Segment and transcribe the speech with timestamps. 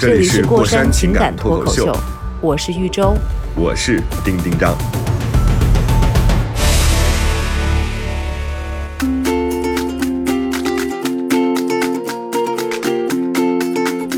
[0.00, 1.94] 这里是过山情感脱口秀，
[2.40, 3.14] 我是玉州。
[3.54, 4.74] 我是丁丁张。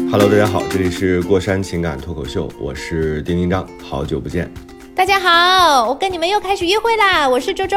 [0.09, 4.49] Hello，大家好，这里是过山情感脱口秀，我是丁丁张，好久不见。
[4.95, 7.29] 大家好，我跟你们又开始约会啦！
[7.29, 7.77] 我是周周。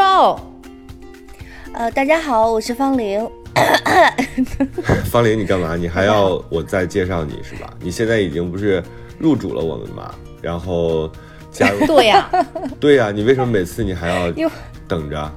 [1.73, 3.27] 呃，大家好，我是方玲。
[5.05, 5.75] 方玲，你干嘛？
[5.75, 7.73] 你还要我再介绍你是吧？
[7.79, 8.83] 你现在已经不是
[9.17, 10.13] 入主了我们嘛？
[10.41, 11.09] 然后
[11.51, 12.29] 加入 对呀、
[12.79, 14.31] 对呀、你为什么每次你还要
[14.87, 15.31] 等着？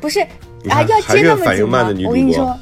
[0.00, 0.20] 不是
[0.68, 2.04] 啊，要接那么久吗反应慢的女？
[2.04, 2.58] 主播我跟你说，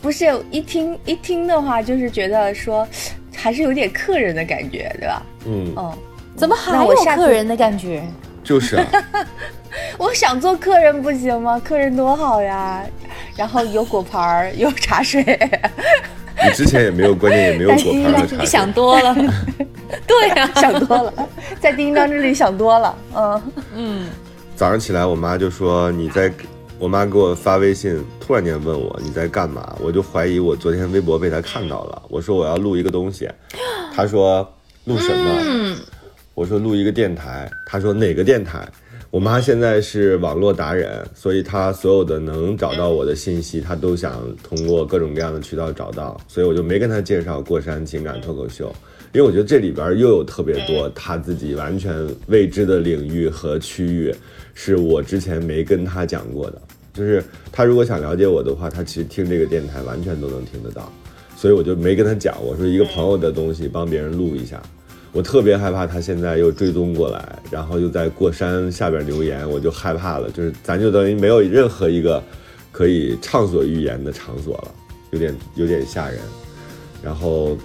[0.00, 2.86] 不是一听一听的话，就是觉得说
[3.34, 5.22] 还是有点客人的感觉，对吧？
[5.46, 5.92] 嗯，嗯，
[6.36, 8.02] 怎么还有客人的感觉？
[8.44, 8.86] 就是啊，
[9.98, 11.60] 我想做客人不行吗？
[11.64, 12.82] 客人多好呀，
[13.36, 15.22] 然后有果盘儿， 有茶水。
[16.44, 18.38] 你之前也没有，关键也没有果盘和茶水。
[18.38, 19.14] 你想多了。
[20.06, 21.12] 对呀、想多了，
[21.60, 22.94] 在丁当这里想多了。
[23.74, 24.06] 嗯，
[24.54, 26.30] 早上起来，我妈就说你在，
[26.78, 32.02] 我妈给我发微信，突然间问我你在干嘛，我就怀疑我昨天微博被她看到了。
[32.08, 33.30] 我说我要录一个东西，
[33.94, 34.46] 她说
[34.84, 35.40] 录什么？
[35.42, 35.76] 嗯，
[36.36, 38.68] 我说录一个电台，她说哪个电台？
[39.10, 48.70] 我妈现在是网络达人，所以她所有的能找到我的信息，她都想通过各种各样的渠道找到，所以我就没跟她介绍过山情感脱口秀，
[49.14, 54.14] 因为我觉得这里边又有特别多她自己完全未知的领域和区域，
[54.52, 56.60] 是我之前没跟她讲过的。
[56.92, 60.92] 就是她如果想了解我的话，她其实听这个电台完全都能听得到，
[61.34, 64.62] 所以我就没跟她讲，我说一个朋友的东西帮别人录一下。
[65.16, 70.30] 我特别害怕他现在又追踪过来，然后又在过山下边留言，我就害怕了。
[70.30, 72.22] 就是咱就等于没有任何一个
[72.70, 74.74] 可以畅所欲言的场所了，
[75.12, 76.18] 有点有点吓人。
[77.02, 77.56] 然后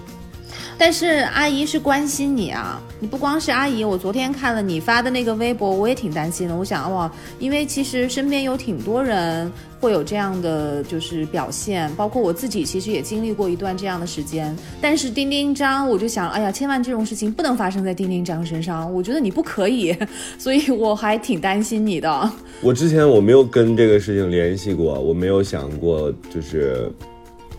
[0.84, 6.56] 但是阿姨是关心你啊，你不光是阿姨，我昨天看了你发的那个微博，我也挺担心的。
[6.56, 9.48] 我想哇，因为其实身边有挺多人
[9.78, 14.52] 会有这样的就是表现，包括我自己其实也经历过一段这样的时间。
[14.80, 19.96] 但是丁丁张，我就想，哎呀，千万这种事情不能发生在丁丁张身上，我觉得你不可以，
[20.36, 22.32] 所以我还挺担心你的。
[22.60, 26.90] 我之前我没有跟这个事情联系过，我没有想过就是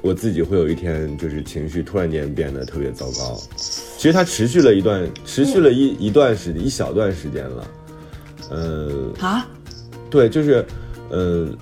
[0.03, 3.41] 我自己会有一天就是情绪突然间变得特别糟糕。
[3.55, 7.67] 其实它持续了一段，持续了一一段时一小段时间了。
[8.51, 9.47] 嗯，啊，
[10.09, 10.65] 对，就是，
[11.09, 11.55] 嗯，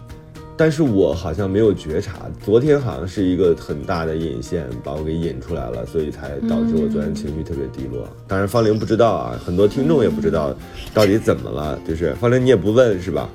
[0.58, 8.10] 但是我好像没有觉察，昨天好像是一个很大的引线把我给引出来了，所以才导致我昨天情绪特别低落。
[8.28, 10.52] 当然，方玲不知道啊，很多听众也不知道
[10.96, 13.30] 到底怎么了，就是方玲你也不问是吧？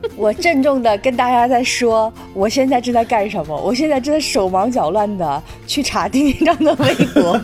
[0.16, 3.56] 我郑重的跟大家在说，我现在正在干什么？
[3.56, 7.40] 我现在正在手忙脚乱的去查丁丁章的微博。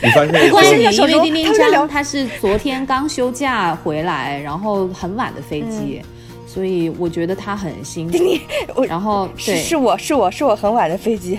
[0.00, 6.00] 你发现关 于说现在手中因为丁丁他是昨天刚休假回来，然后很晚的飞机，
[6.46, 8.18] 所以我觉得他很辛苦。
[8.74, 11.38] 我然后是，是我是我是我很晚的飞机。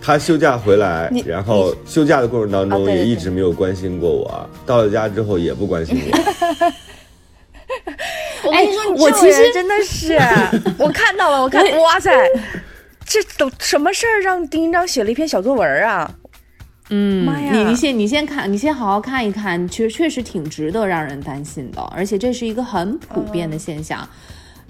[0.00, 6.72] 他休假回来，然后休假的过程当中也一直没有关心过我，到了家之后也不关心我。
[8.44, 10.18] 我跟你说，你我其实真的是，
[10.78, 12.10] 我看到了，我看，哇塞，
[13.04, 16.10] 这都什么事儿让丁一章写了一篇小作文啊？
[16.90, 24.08] 嗯妈呀你你先你先看，你先好好看一看，确确实挺值得让人担心的，而且这是一个很普遍的现象。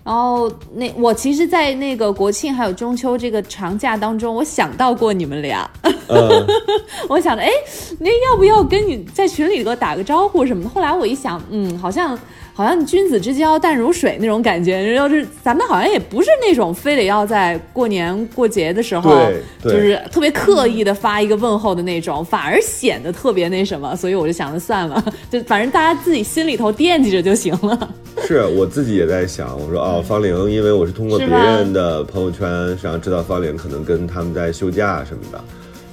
[0.05, 5.71] 然后那我其实，在那个国庆还有中秋这个长假当中，我想到过你们俩，
[6.09, 6.47] 嗯，
[7.10, 7.51] 我想着，哎，
[8.01, 10.69] 那要不要跟你在群里头打个招呼什么的？
[10.71, 12.19] 后来我一想，嗯，好像
[12.59, 25.01] 好像君子之交淡如水那种感觉，要是咱们好像也不是那种非得要在过年过节的时候，对对就是特别刻意的发一个问候的那种，反而显得特别那什么，所以我就想着算了，
[25.31, 27.95] 就反正大家自己心里头惦记着就行了。
[28.27, 32.49] 是我自己也在想，我说哦，方玲，因为我是通过别人的朋友圈，
[32.83, 35.41] 然后知道方玲可能跟他们在休假什么的。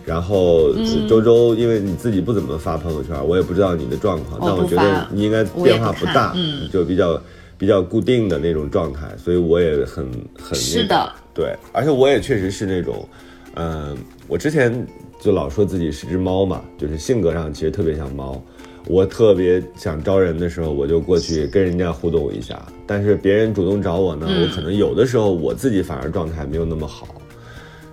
[0.06, 7.22] 然后嗯周周，因为你自己不怎么发朋友圈，我也不知道你的状况，但我觉得你应该变化不大，嗯就比较
[7.58, 10.12] 比较固定的那种状态，所以我也很很
[10.44, 13.08] 那个是的，对，而且我也确实是那种，
[13.56, 13.98] 嗯、
[14.28, 14.86] 我之前
[15.20, 18.42] 就老说自己是只猫嘛，就是性格上其实特别像猫。
[18.88, 22.64] 我特别想招人的时候，我就过去跟人家互动一下。
[22.86, 27.08] 但是别人主动找我呢，我可能有的时候我自己反而状态没有那么好，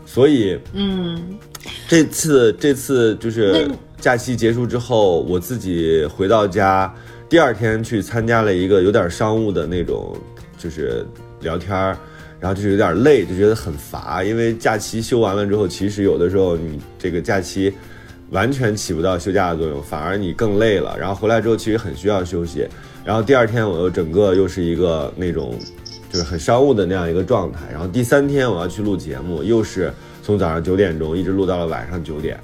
[0.05, 1.19] 所以嗯，
[1.89, 6.93] 这次这次就是假期结束之后，我自己回到家，
[7.29, 10.17] 第二天去参加了一个有点商务的那种，
[10.59, 11.07] 就是
[11.41, 11.97] 聊天儿，
[12.41, 17.73] 然后就是有点累，就觉得很乏，因为假期休完了之后，其实有的时候你这个假期
[18.31, 20.97] 完全起不到休假的作用，反而你更累了。
[20.99, 22.67] 然后回来之后，其实很需要休息。
[23.05, 25.59] 然后第二天我又整个又是一个那种
[26.11, 27.61] 就是很商务的那样一个状态。
[27.71, 29.93] 然后第三天我要去录节目，又是
[30.23, 32.39] 从早上九点钟一直录到了晚上九点，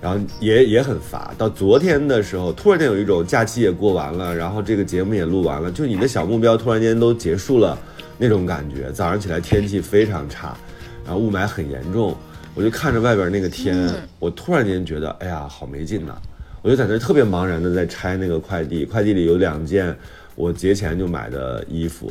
[0.00, 1.32] 然后也也很乏。
[1.38, 7.78] 到昨天的时候，突然间有一种假期也过完了，然后这个节目也录完了，就你的小目标突然间都结束了
[8.18, 8.90] 那种感觉。
[8.92, 10.56] 早上起来天气非常差，
[11.04, 12.16] 然后雾霾很严重，
[12.54, 13.88] 我就看着外边那个天，
[14.18, 16.16] 我突然间觉得，哎呀，好没劲呐、
[16.62, 19.96] 我就在那儿特别茫然的在拆那个快递，快递里有两件
[20.34, 22.10] 我节前就买的衣服，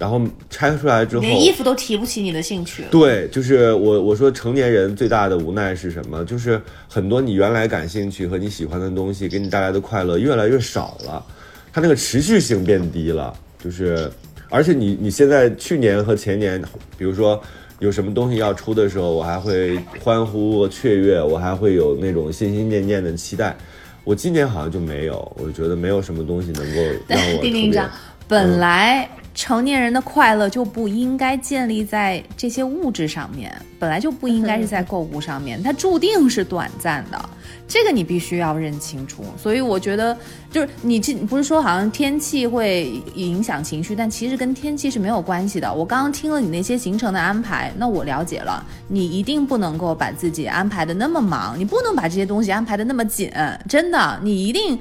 [0.00, 0.18] 然后
[0.48, 2.84] 拆出来之后，连衣服都提不起你的兴趣。
[2.90, 6.24] 对，就是我我说成年人最大的无奈是什么？
[6.24, 6.58] 就是
[6.88, 11.22] 很多你原来感兴趣和你喜欢的东西给你带来的快乐越来越少了，
[11.70, 13.34] 它那个持续性变低了。
[13.62, 14.10] 就是，
[14.48, 16.58] 而且你你现在去年和前年，
[16.96, 17.38] 比如说
[17.78, 23.54] 有什么东西要出的时候，我还会欢呼雀跃，我还会有那种心心念念的期待。
[24.02, 27.90] 我今年好像就没有，我觉得没有什么东西能够让我特别丁丁长，
[28.26, 37.30] 本来成年人的快乐就不应该建立在这些物质上面，本来就不应该是在购物上面，它注定是短暂的，
[37.66, 39.24] 这个你必须要认清楚。
[39.38, 40.16] 所以我觉得，
[40.50, 45.72] 就是你这不是说好像天气会影响情绪，但其实跟天气是没有关系的。
[45.72, 53.30] 我刚刚听了你那些行程的安排，那我了解了，你一定不能够把自己安排的那么忙，你不能把这些东西安排的那么紧，
[53.68, 54.78] 真的，你一定。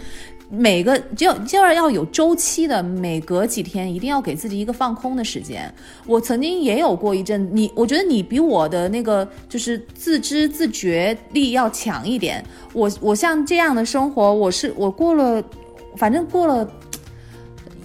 [0.49, 5.71] 每个就就是要有周期的，每隔几天一定要给自己一个放空的时间。
[6.07, 12.43] 我曾经也有过一阵，你我觉得你比我的那个就是自知自觉力要强一点。
[12.73, 15.43] 我我像这样的生活，我是我过了，
[15.95, 16.67] 反正过了。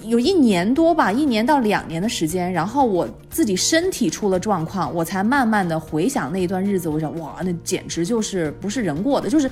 [0.07, 9.51] 有一年多吧，一年到两年的时间，然后我自己身体出了状况，我才慢慢的回想那一段日子，我想哇，那简直就是不是人过的，就是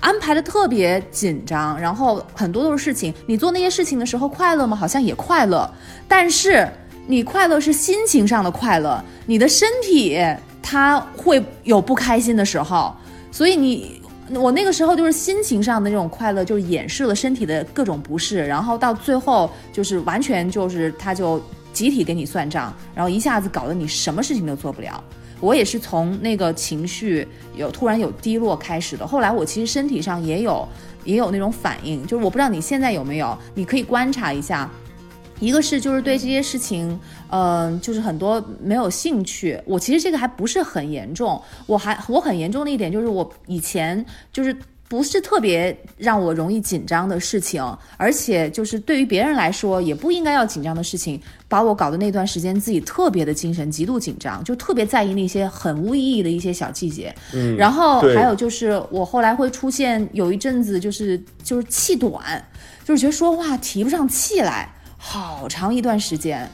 [0.00, 3.12] 安排的特别紧张，然后很多都是事情。
[3.26, 4.76] 你做那些事情的时候快乐吗？
[4.76, 5.68] 好像也快乐，
[6.06, 6.68] 但是
[7.06, 10.18] 你快乐是心情上的快乐，你的身体
[10.62, 12.94] 它会有不开心的时候，
[13.30, 14.00] 所以你。
[14.30, 21.40] 我那个时候就是心情上的那种快乐，就是掩饰了身体的各种不适，然后到最后就是完全就是他就
[21.72, 25.02] 集体给你算账，然后一下子搞得你什么事情都做不了。
[25.40, 30.66] 我也是从那个情绪有突然有低落开始的，后来我其实身体上也有
[31.04, 34.70] 也有那种反应，就是我不知道你现在有没有，你可以观察一下。
[35.40, 36.98] 一个是就是对这些事情，
[37.30, 39.60] 嗯、就是很多没有兴趣。
[39.66, 44.56] 我其实这个还不是很严重，我还我很严重的一点就是我以前就是
[44.88, 47.62] 不是特别让我容易紧张的事情，
[47.96, 57.12] 而且就是对于别人来说也不应该要紧张的事情，把我搞的那段时间自己特别的精神极度紧张，就特别在意那些很无意义的一些小细节。
[57.32, 62.42] 嗯，然后还有就是我后来会出现有一阵子就是就是气短，
[62.84, 64.70] 就是觉得说话提不上气来。
[65.06, 66.48] 好长一段时间，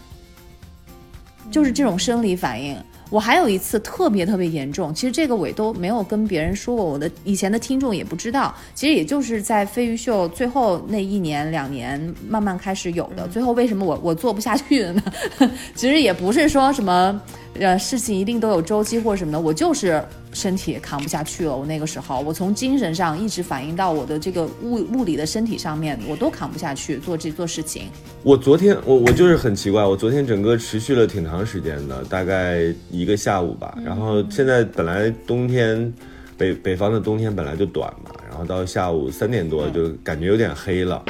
[1.53, 2.77] 就是这种生理反应。
[3.09, 8.55] 我还有一次特别特别严重，其实这个我也都没有跟别人说过，我的以前的听众也不知道。
[8.75, 13.27] 其实也就是在飞鱼秀最后那一年两年慢慢开始有的。
[13.29, 15.03] 最后为什么我我做不下去了呢？
[15.75, 17.21] 其实也不是说什么
[17.61, 20.03] 呃事情一定都有周期或者什么的，我就是
[20.33, 21.57] 身体扛不下去了。
[21.57, 27.85] 我那个时候，我从精神上一直反映到我的这个物物理的身体上面，我都扛不下去做这做事情。
[28.23, 33.77] 我昨天我我就是很奇怪，我昨天整个持续了挺长时间的，大概一个下午吧。
[33.85, 35.93] 然后现在本来冬天，
[36.37, 41.05] 北北方的冬天本来就短嘛，然后到下午三点多就感觉有点黑了，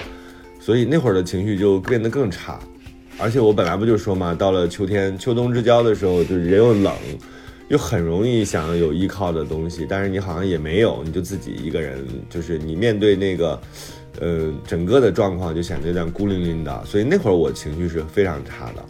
[0.58, 2.58] 所以那会儿的情绪就变得更差。
[3.20, 6.92] 而且我本来不就说嘛，到了秋天秋冬之交的时候，就人又冷，
[7.68, 13.60] 又很容易想有依靠的东西，但是你好像也没有，你就自己一个人，就是你面对那个。
[14.18, 18.84] 呃，整个的状况就显得有点孤零零的，所以那会儿我情绪是非常差的。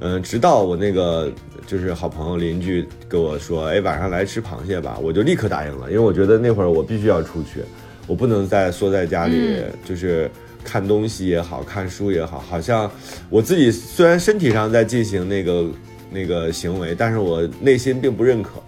[0.00, 1.32] 嗯、直到我那个
[1.68, 7.60] 就是好朋友邻居跟我说，哎，晚上来吃螃蟹吧，我就立刻答应了，因为我觉得那会儿我必须要出去，
[8.08, 10.28] 我不能再缩在家里，就是
[10.66, 12.90] 看东西也好看书也好，好像
[13.30, 15.66] 我自己虽然身体上在进行那个
[16.10, 18.60] 那个行为，但是我内心并不认可，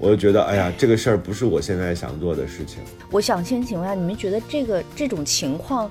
[0.00, 2.78] 我就觉得，哎呀，这个事儿不是我现在想做的事情。
[3.12, 5.88] 我想先请问一下，你们觉得这个这种情况，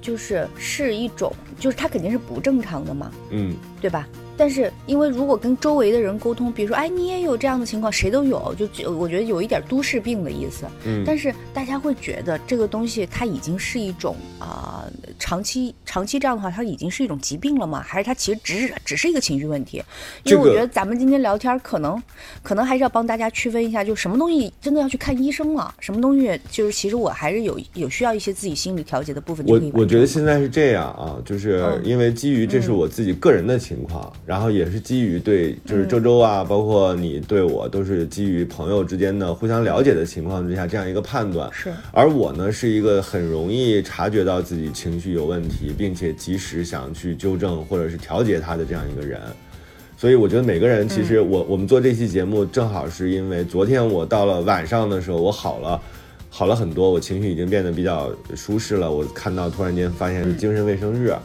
[0.00, 4.08] 就是是一种，就是它肯定是不正常的嘛，嗯，对吧？
[4.38, 10.64] 但是因为如果跟周围的人沟通，比如说，哎，你也有这样的情况，谁都有，就就我觉得有一点都市病的意思。
[10.86, 14.86] 嗯但是大家会觉得这个东西它已经是一种啊、
[15.18, 17.82] 长期长期这样的话，它已经是一种疾病了吗？
[17.86, 19.82] 还是它其实只是只是一个情绪问题？
[20.24, 22.00] 因为我觉得咱们今天聊天，可能
[22.42, 41.48] 可能还是要帮大家区分一下，就什么东西真的要去看医生了，什么东西就是其实我还是有有需要一些自己心理调节的部分就我觉得现在是这样啊，就是嗯因为基于这是我自己个人的情况，然后也是基于对就是周周啊，包括你对我都是基于朋友之间的互相了解的情况之下这样一个判断。
[41.52, 49.20] 是而我呢是一个很容易察觉到自己情绪有问题，并且及时想去纠正或者是调节他的这样一个人。
[49.96, 55.80] 所以我觉得每个人其实我、我们做这期节目正好是因为昨天我到了晚上的时候我好了。
[56.30, 58.92] 好了很多，我情绪已经变得比较舒适了。
[58.92, 61.16] 我看到突然间发现是精神卫生日，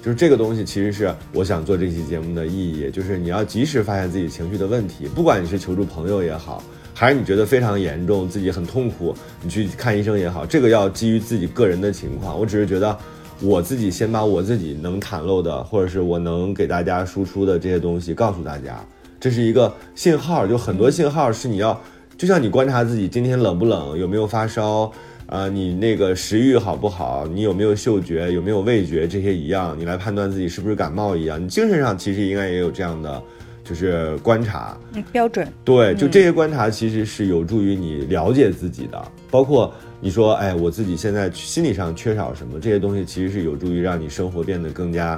[0.00, 6.62] 就是这个东西其实是我想做这期节目的意义，就是你要及时发现自己情绪的问题，不管你是求助朋友也好，
[6.94, 12.38] 还是你觉得非常严重，自己很痛苦，你去看医生也好，这个要基于自己个人的情况。
[12.38, 12.96] 我只是觉得
[13.42, 18.82] 我自己先把我自己能袒露的，或者是我能给大家输出的这些东西告诉大家，
[19.18, 21.78] 这是一个信号，就很多信号是你要，
[22.16, 24.90] 就像你观察自己今天冷不冷，有没有发烧。
[25.26, 27.26] 啊、你那个食欲好不好？
[27.26, 28.30] 你有没有嗅觉？
[28.32, 29.08] 有没有味觉？
[29.08, 31.42] 这些一样，你来判断自己是不是感冒一样。
[31.42, 33.22] 你精神上其实应该也有这样的，
[33.64, 34.76] 就是观察。
[34.92, 35.50] 嗯标准。
[35.64, 39.72] 对，就这些观察其实是有助于你了解自己的，包括
[40.04, 45.16] 你说，哎，我自己现在心理上缺少什么，这些东西其实是有助于让你生活变得更加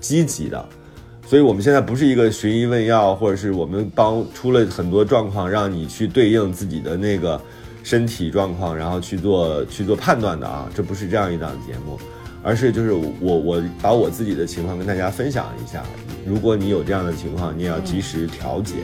[0.00, 0.68] 积极的。
[1.24, 7.40] 所以我们现在不是一个寻医问药，或者是我们帮出了很多状况，让你去对应自己的那个
[7.84, 11.96] 身体状况，然后去做去做判断的啊，这不是这样一档节目，
[12.42, 15.84] 而是就是我我把我自己的情况跟大家分享一下，
[16.26, 18.74] 如果你有这样的情况，你也要及时调节。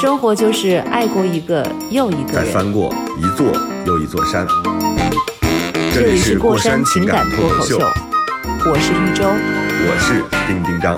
[0.00, 2.32] 生活就是爱过一个又一个人。
[2.32, 3.52] 再翻过一座
[3.84, 4.46] 又一座山。
[5.92, 9.24] 这里是过山情感脱口秀，我是一周。
[9.26, 10.96] 我是丁丁张。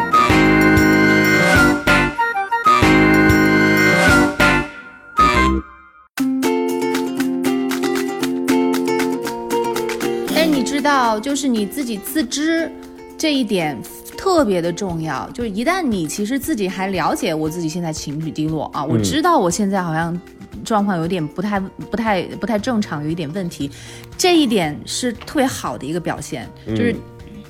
[10.35, 12.71] 但你知道，就是你自己自知
[13.17, 13.81] 这一点
[14.21, 15.27] 特别的重要。
[15.31, 20.21] 就是一旦你其实自己还了解我自己现在情绪低落啊，我知道我现在好像
[20.63, 23.71] 状况有点不太、不太、不太正常，有一点问题，
[24.19, 26.47] 这一点是特别好的一个表现。
[26.67, 26.95] 就是、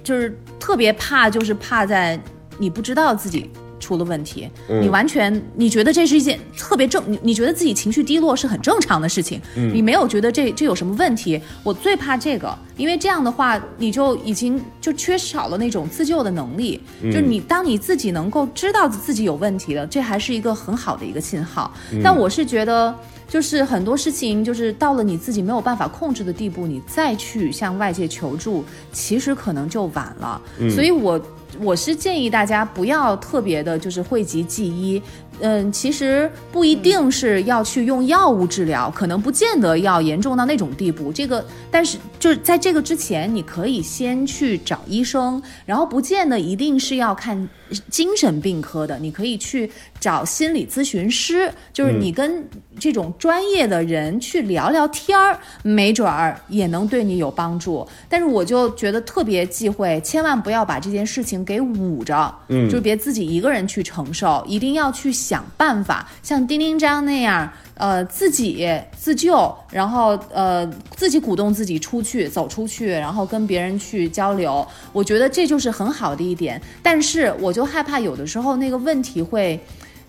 [0.04, 2.16] 就是特别怕，就是怕在
[2.56, 3.50] 你不知道自己。
[3.90, 11.40] 出了问题，你完全你觉得这是一件特别正，你你觉得自己情绪低落是很正常的事情，你没有觉得这这有什么问题。
[11.64, 16.80] 我最怕这个，因为这样的话，你就已经就缺少了那种自救的能力。
[17.02, 21.74] 就是你当你自己能够知道自己有问题了，这还是一个很好的一个信号。
[22.00, 22.94] 但我是觉得。
[23.30, 30.42] 就是很多事情，就是到了你自己没有办法控制的地步，你再去向外界求助，其实可能就晚了。
[30.68, 31.16] 所以我
[31.60, 35.02] 我是建议大家不要特别的，就是讳疾忌医。
[35.40, 41.10] 嗯，其实不一定是要去用药物治疗，可能不见得要严重到那种地步。
[41.10, 47.48] 这个，但是就是在这个之前，你可以先去找医生，然后不见得一定是要看
[47.88, 52.46] 精神病科的，你可以去找心理咨询师，就是你跟
[52.78, 57.88] 这种专业的人去聊聊天儿，没准儿也能对你有帮助。
[58.06, 67.50] 但是我就觉得特别忌讳，千万不要把这件事情给捂着，嗯，就别自己一个人去承受，一定要去想办法，像丁丁章那样。
[67.80, 76.60] 呃，自己自救，然后呃，自己鼓动自己出去，走出去，然后跟别人去交流，我觉得这就是很好的一点。
[76.82, 79.58] 但是我就害怕有的时候那个问题会。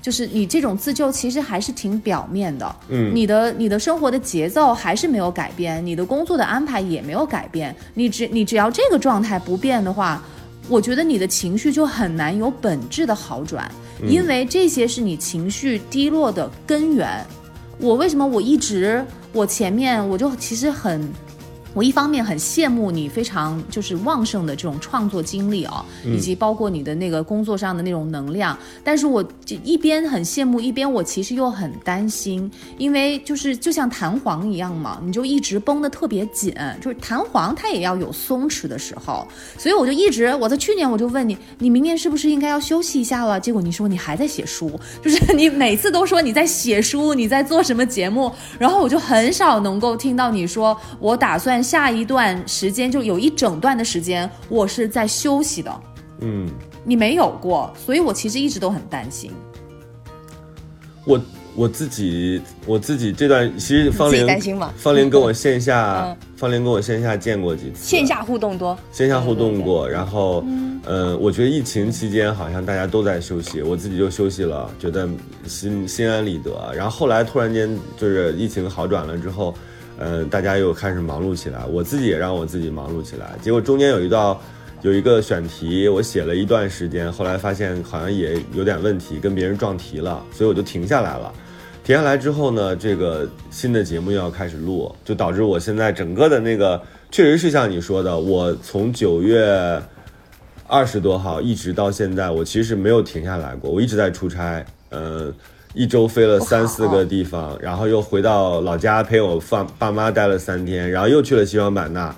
[0.01, 10.19] 就是你这种自救其实还是挺表面的，嗯，你的你的生活的节奏还是没有改变，你的工作的安排也没有改变，你只你只要这个状态不变的话，
[10.67, 13.71] 我觉得你的情绪就很难有本质的好转，
[14.07, 17.23] 因为这些是你情绪低落的根源。
[17.81, 21.11] 我为什么我一直我前面我就其实很
[21.73, 43.39] 我一方面很羡慕你非常就是旺盛的这种创作经历哦、以及包括你的那个工作上的那种能量，但是我就一边很羡慕，一边我其实又很担心，因为就是就像弹簧一样嘛，你就一直绷得特别紧，就是弹簧它也要有松弛的时候，所以我就一直我在去年我就问你，你明年是不是应该要休息一下了？
[43.39, 55.81] 结果你说你还在写书，就是你每次都说你在写书，你在做什么节目，然后我就很少能够听到你说我打算下一段时间就有一整段的时间我是在休息的，
[56.21, 56.47] 嗯，
[56.83, 59.31] 你没有过，所以我其实一直都很担心。
[61.05, 61.19] 我
[61.55, 64.71] 我自己我自己这段其实方自己玲担心吗？
[64.77, 66.17] 方玲跟我线下 嗯。
[66.41, 70.43] 方玲跟我线下见过几次，线下互动多，线下互动过，然后，
[70.83, 75.07] 呃，我觉得疫情期间好像大家都在休息，我自己就休息了，觉得
[75.45, 76.51] 心心安理得。
[76.75, 79.53] 然后后来突然间就是疫情好转了之后，
[80.01, 83.35] 呃，大家又开始忙碌起来，我自己也让我自己忙碌起来。
[83.39, 84.41] 结果中间有一道
[84.81, 91.31] 有一个选题，我写了一段时间，后来发现好像也有点问题，跟别人撞题了，所以我就停下来了。
[91.83, 96.81] 停下来之后呢，这个新的节目又要开始录，就导致我现在整个的那个，
[97.11, 99.79] 确实是像你说的，我从九月
[100.65, 105.31] 二十多号一直到现在，我其实没有停下来过，我一直在出差，呃，
[105.73, 112.13] 一周飞了三四个地方，然后又回到老家陪我爸爸妈待了三天，然后又去了西双版纳，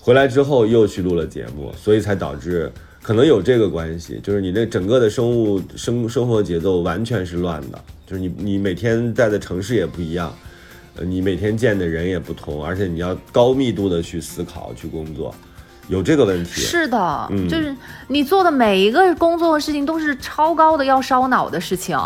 [0.00, 2.70] 回来之后又去录了节目，所以才导致
[3.02, 10.32] 可能有这个关系，就是你那整个的生物生生活节奏完全是乱的，就是你你每天在的城市也不一样，
[10.96, 15.34] 呃，你每天见的人也不同，而且你要高密度的去思考去工作，
[15.88, 16.60] 有这个问题。
[16.60, 17.74] 是的，嗯就是
[18.06, 21.98] 你做的每一个工作的事情都是超高的要烧脑的事情，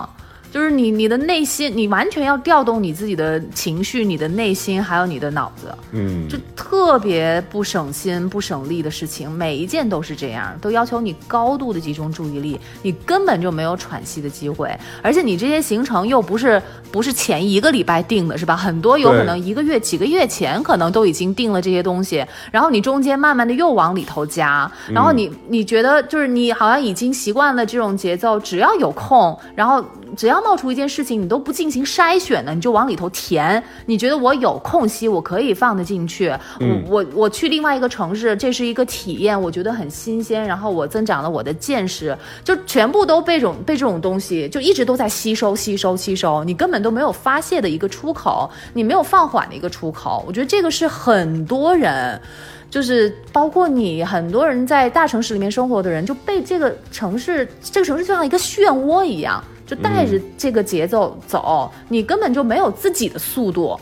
[0.53, 16.61] 就是你你的内心，你完全要调动你自己的情绪、你的内心还有你的脑子，嗯，就特别不省心、不省力的事情，每一件都是这样，都要求你高度的集中注意力，你根本就没有喘息的机会，而且你这些行程又不是
[16.91, 18.57] 不是前一个礼拜定的，是吧？
[18.57, 29.85] 很多有可能一个月、几个月前可能都已经定了这些东西，然后你中间慢慢的又往里头加，然后你你觉得就是你好像已经习惯了这种节奏，只要有空，然后
[30.17, 33.61] 只要冒出一件事情，你都不进行筛选的，你就往里头填。
[33.87, 36.33] 你觉得我有空隙，我可以放得进去。
[36.61, 50.25] 嗯我我我去另外一个城市，这是一个体验，我觉得很新鲜，然后我增长了我的见识，就全部都被这种被这种东西就一直都在吸收吸收吸收，你根本都没有发泄的一个出口，你没有放缓的一个出口。
[50.29, 52.21] 我觉得这个是很多人。
[52.69, 63.79] 就是包括你，很多人在大城市里面生活的人，就被这个城市，这个城市就像一个漩涡一样，就带着这个节奏走，你根本就没有自己的速度，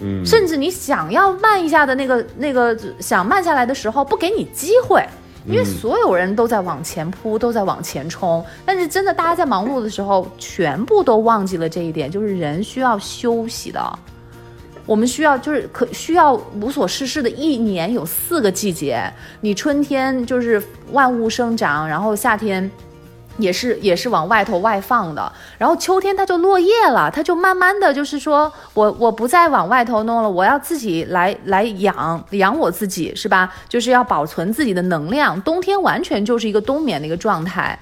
[0.00, 5.04] 嗯甚至你想要慢一下的那个那个想慢下来的时候，不给你机会。
[5.46, 13.98] 因为所有人都在往前扑，都在往前冲，但是真的大家在忙碌的时候，全部都忘记了这一点，就是人需要休息的。
[14.86, 22.70] 我们需要就是可需要无所事事的一年有四个季节，你春天就是万物生长，然后夏天。
[23.38, 33.52] 也是也是往外头外放的，然后秋天它就落叶了，它就慢慢的就是说我我不再往外头弄了，我要自己来来养养我自己是吧？
[33.68, 37.78] 就是要保存自己的能量，冬天完全就是一个冬眠的一个状态，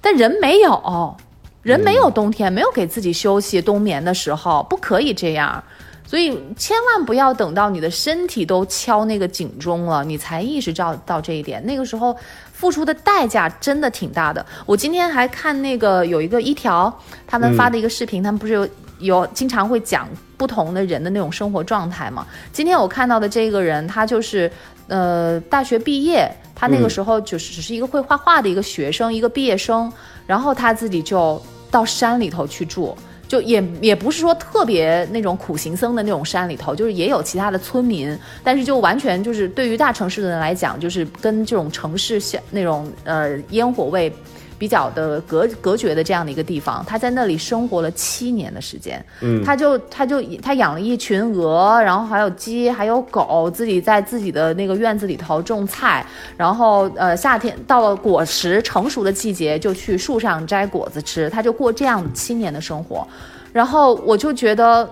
[0.00, 1.16] 但人没有，
[1.62, 5.62] 人没有冬天，没有给自己休息冬眠的时候，不可以这样。
[6.06, 11.64] 所以千万不要等到你的身体都敲那个警钟了，你才意识到到这一点。
[11.66, 12.16] 那个时候
[12.52, 14.44] 付出的代价真的挺大的。
[14.64, 18.68] 我今天还看那个有一个一条他们发的一个视频，他们不是有
[19.00, 22.24] 有经常会讲不同的人的那种生活状态嘛？
[22.52, 24.50] 今天我看到的这个人，他就是
[24.86, 29.92] 呃大学毕业，他那个时候就是只是一个会画画的一个学生，一个毕业生，
[30.26, 32.96] 然后他自己就到山里头去住。
[33.28, 44.12] 就也也不是说特别那种苦行僧的那种山里头，就是也有其他的村民，但是就完全就是对于大城市的人来讲，就是跟这种城市像那种呃烟火味
[44.58, 49.44] 比较的隔隔绝的这样的一个地方，他在那里生活了七年的时间，嗯。
[49.44, 56.04] 他就他就他养了一群鹅，然后还有鸡，还有狗，自己在自己的那个院子里头种菜，
[56.36, 63.06] 然后呃夏天到了果实成熟的季节，就去树上摘果子吃，他就过这样七年的生活，
[63.52, 64.88] 然后我就觉得，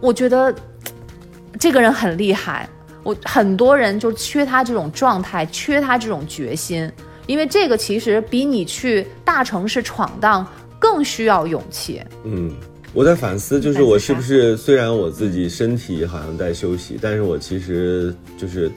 [0.00, 0.54] 我觉得
[1.58, 2.68] 这个人很厉害，
[3.02, 6.90] 我很多人就缺他这种状态，缺他这种决心，
[7.26, 10.46] 因为这个其实比你去大城市闯荡
[10.78, 12.02] 更需要勇气。
[12.24, 12.52] 嗯，
[12.92, 18.70] 我在反思，就是我是不是虽然我自己身体好像在休息，但是我其实就是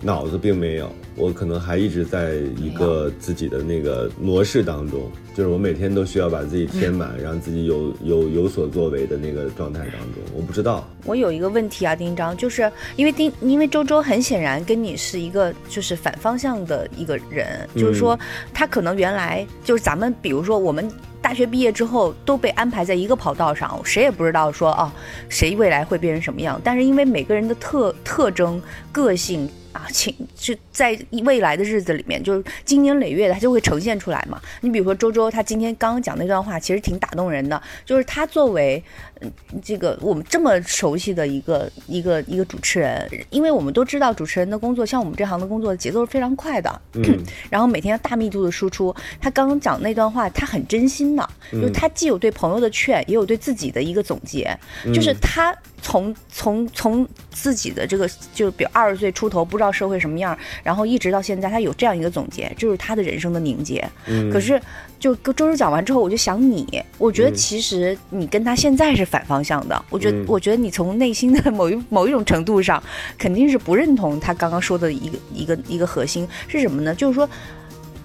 [0.00, 10.22] 脑子并没有，我可能还一直在一个自己的那个模式当中，就是我每天都需要把自己填满，让自己有有有所作为的那个状态当中。
[10.34, 18.18] 我不知道，我有一个问题啊，丁章，就是因为丁，因为周周很显然跟你是一个就是反方向的一个人，就是说
[18.54, 24.94] 他可能原来就是咱们，比如说我们大学毕业之后都被安排在一个跑道上，谁也不知道说啊
[25.28, 29.46] 谁未来会变成什么样，但是因为每个人的特特征、个性。
[29.72, 34.40] 啊，情是在未来的日子里面，就是经年累月的，它就会呈现出来嘛。
[34.60, 37.60] 你比如说周周，他今天刚刚讲那段话，其实挺打动人的。
[37.84, 38.82] 就是他作为，
[39.20, 39.30] 嗯，
[39.62, 47.02] 这个我们这么熟悉的一个一个一个主持人，因为我们都知道主持人的工作，像我们这行的工作节奏是非常快的，嗯
[47.50, 48.94] 然后每天大密度的输出。
[49.20, 54.56] 他刚刚讲那段话，他很真心的，就是他既有对朋友的劝，也有对自己的一个总结，
[54.94, 63.86] 就是他从从从自己的这个，就比如二十岁出头不知道社会什么样，然后一直到现在，他有这样一个总结，就是他的人生的凝结。
[64.06, 64.60] 嗯，可是
[64.98, 69.84] 就跟周周讲完之后，我就想你，我觉得其实你跟他现在是反方向的。
[69.90, 72.82] 我觉得，嗯我觉得你从内心的某一某一种程度上，
[73.18, 76.94] 肯定是不认同他刚刚说的一个一个一个核心是什么呢？
[76.94, 77.28] 就是说。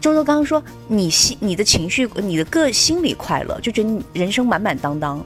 [0.02, 5.26] 周周刚刚说，你心、你的情绪、你的个心理快乐，就觉得你人生满满当当，嗯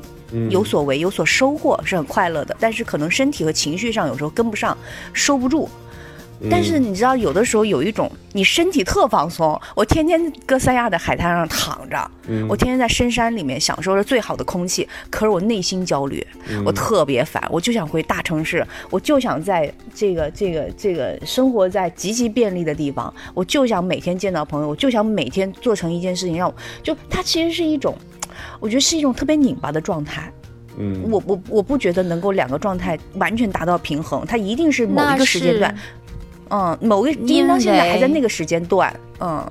[0.49, 2.55] 有所为、有所收获，是很快乐的。
[2.59, 4.77] 但是可能身体和情绪上有时候跟不上，
[5.13, 5.69] 收不住。
[6.49, 12.11] 但是你知道，有的时候有一种你身体特放松，我天天搁三亚的海滩上躺着，
[12.47, 16.25] 我天天在深山里面享受着最好的空气，可是我内心焦虑，
[16.63, 27.93] 我特别烦，我就想回大城市，我就想在这个这个这个生活在极其便利的地方，我就想每天见到朋友，我就想每天做成一件事情，让我就它其实是一种，
[28.59, 30.31] 我觉得是一种特别拧巴的状态。
[30.77, 35.75] 嗯，我我我不觉得能够两个状态完全达到平衡，它一定是某一个时间段，
[36.49, 39.45] 嗯，某个因为到现在还在那个时间段，嗯，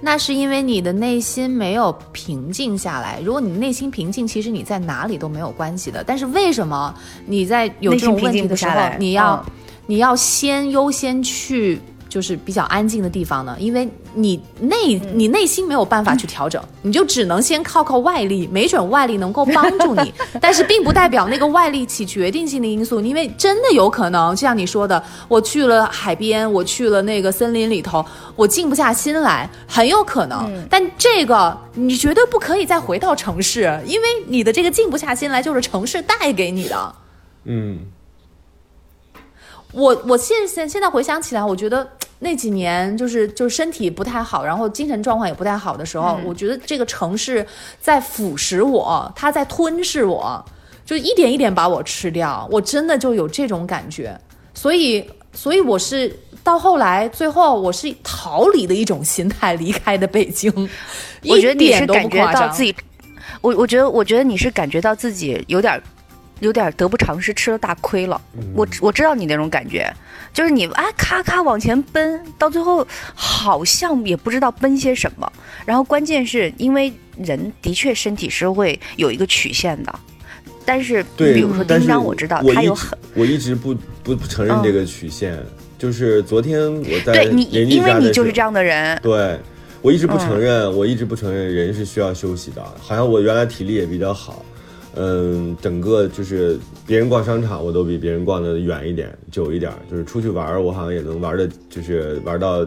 [0.00, 3.20] 那是因为你的内心没有平静下来。
[3.24, 6.02] 如果你内心平静，其实你在哪里都没有关系的。
[6.04, 6.92] 但是为什么
[7.26, 9.52] 你在有这种问题的时候内心平静不下来，你要、嗯
[9.84, 11.78] 你要先优先去
[12.12, 13.56] 就是比较安静的地方呢？
[13.58, 28.04] 因为你内你内心没有办法去调整，你就只能先靠靠外力，没准外力能够帮助你， 但是并不代表那个外力起决定性的因素，因为真的有可能，就像你说的，我去了海边，我去了那个森林里头，
[28.36, 30.52] 我静不下心来，很有可能。
[30.68, 36.94] 但这个你绝对不可以再回到城市，因为你的这个静不下心来就是城市带给你的。
[37.44, 37.78] 嗯
[39.72, 41.86] 我我现现现在回想起来，我觉得
[42.18, 47.44] 那几年就是就是身体不太好，然后精神状况也不太好的时候，我觉得这个城市
[47.80, 50.44] 在腐蚀我，它在吞噬我，
[50.84, 54.18] 就一点一点把我吃掉，我真的就有这种感觉。
[54.54, 60.52] 所以所以我是到后来最后我是逃离的一种心态离开的北京，
[61.24, 62.74] 我觉得你一点都是感觉到自己，
[63.40, 65.82] 我我觉得我觉得你是感觉到自己有点儿
[66.42, 68.20] 有点得不偿失，吃了大亏了。
[68.52, 69.88] 我我知道你那种感觉，
[70.34, 75.32] 就是你啊咔咔往前奔，到最后好像也不知道奔些什么。
[75.64, 79.94] 然后关键是因为人的确身体是会有一个曲线的，
[80.64, 85.38] 但是对，比如说但是丁章，我知道他有很我一直不不不承认嗯这个曲线，
[85.78, 88.98] 就是昨天我在对你，因为你就是这样的人。
[89.00, 89.38] 对，
[89.80, 92.60] 我一直不承嗯认，我一直不承认人是需要休息的。
[92.80, 94.44] 好像我原来体力也比较好，
[94.94, 99.72] 嗯，整个就是别人逛商场，我都比别人逛的远一点、久一点。
[99.90, 102.66] 就是出去玩，我好像也能玩的，就是玩到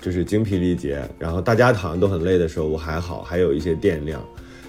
[0.00, 1.02] 就是精疲力竭。
[1.18, 4.22] 然后大家好像都很累的时候，我还好，还有一些电量。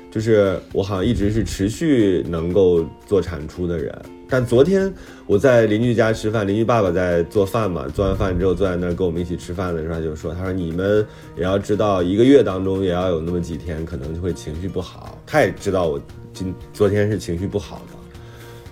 [0.09, 3.93] 就是我好像一直是持续能够做产出的人，
[4.29, 4.89] 但昨天
[5.27, 11.05] 我在邻居家吃饭，邻居爸爸在做饭嘛，做完饭之后坐在那儿跟我们一起吃饭的时候，他就说：“他说你们
[11.35, 15.99] 也要知道，一个月当中也要有那么几天可能就会情绪不好。”他也知道我
[16.35, 17.97] 今昨天是情绪不好的，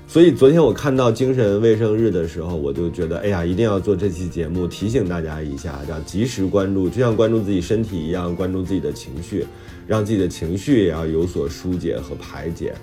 [0.06, 9.47] 所以昨天我看到精神卫生日的时候，我就觉得，哎呀，一定要做这期节目，提醒大家一下，要及时关注，就像关注自己身体一样，关注自己的情绪，
[9.88, 12.76] 让自己的情绪也要有所疏解和排解。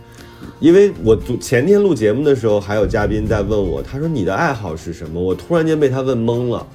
[0.58, 5.20] 因为我昨前天录节目的时候，还有嘉宾在问我，他说你的爱好是什么？
[5.20, 6.66] 我突然间被他问懵了。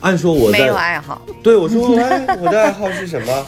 [0.00, 3.46] 按说我没有爱好，对我说，哎，我的爱好是什么？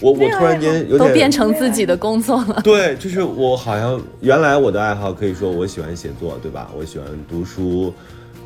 [0.00, 2.60] 我我突然间有点都变成自己的工作了。
[2.62, 6.70] 对，就是我好像原来我的爱好可以说我喜欢写作，对吧？
[6.76, 7.92] 我喜欢读书，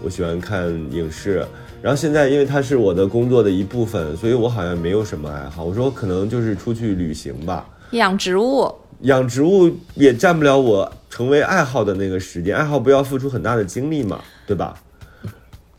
[0.03, 1.47] 我喜欢看影视。
[1.81, 5.65] 然后现在因为它是我的工作的一部分，所以我好像没有什么爱好。
[5.65, 7.67] 我说可能就是出去旅行吧。
[7.91, 14.75] 养植物，养植物也占不了我成为爱好的那个时间，爱好不要付出很大的精力嘛，对吧？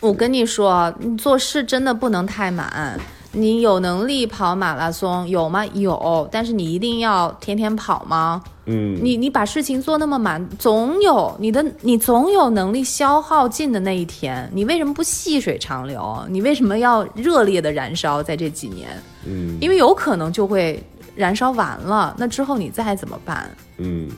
[0.02, 3.00] 我跟你说，你做事真的不能太满。
[3.36, 5.66] 你有能力跑马拉松有吗？
[5.74, 8.42] 有，但是你一定要天天跑吗？
[8.66, 14.50] 嗯，你你把事情做那么满，总有你的你总有能力消耗尽的那一天。
[14.54, 16.24] 你为什么不细水长流？
[16.30, 18.88] 你为什么要热烈的燃烧在这几年？
[19.26, 20.82] 嗯因为有可能就会
[21.16, 23.50] 燃烧完了，那之后你再怎么办？
[23.80, 24.10] 嗯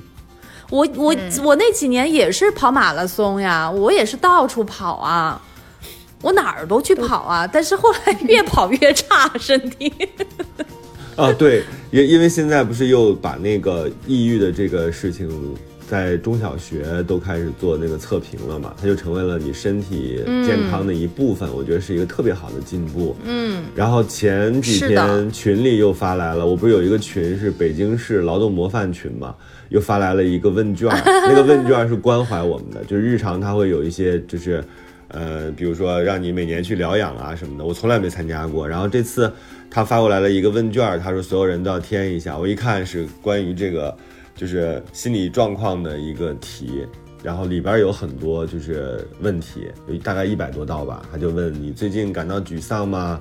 [0.69, 5.39] 我我、我那几年也是跑马拉松呀，我也是到处跑啊，
[6.25, 9.93] 我哪儿都去跑啊，但是后来越跑越差，身体。
[11.15, 15.29] 啊，对，因因为现在不是又把那个抑郁的这个事情
[15.87, 23.15] 在中小学都开始做那个测评了嘛，它就成为了你身体健康的一部分，我觉得是一个特别好的进步。
[23.23, 29.35] 嗯，然后前几天群里又发来了，我不是有一个群是北京市劳动模范群嘛，
[29.69, 30.89] 又发来了一个问卷，
[31.29, 34.61] 那个问卷是关怀我们的，就是日常它会有一些就是，
[35.15, 38.67] 呃，比如说让你每年去疗养啊什么的，我从来没参加过。
[38.67, 39.31] 然后这次
[39.71, 43.95] 他发过来了一个问卷儿，他说所有人都要填一下，我一看是关于这个
[44.35, 46.85] 就是心理状况的一个题。
[47.23, 51.01] 然后里边有很多就是问题，有大概一百多道吧。
[51.11, 53.19] 他就问你最近感到沮丧吗？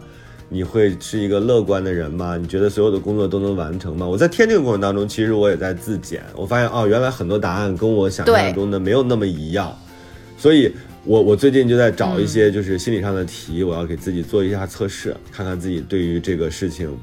[0.51, 2.37] 你会是一个乐观的人吗？
[2.37, 4.07] 你觉得所有的工作都能完成吗？
[4.07, 9.75] 我在填这个过程当中，其实我也在自检，我发现哦，原来很多答案跟我想象中的没有那么一样，
[10.37, 10.71] 所以
[11.07, 16.97] 我我最近就在找一些就是心理上的题，我要给自己做一下测试，看看自己对于这个事情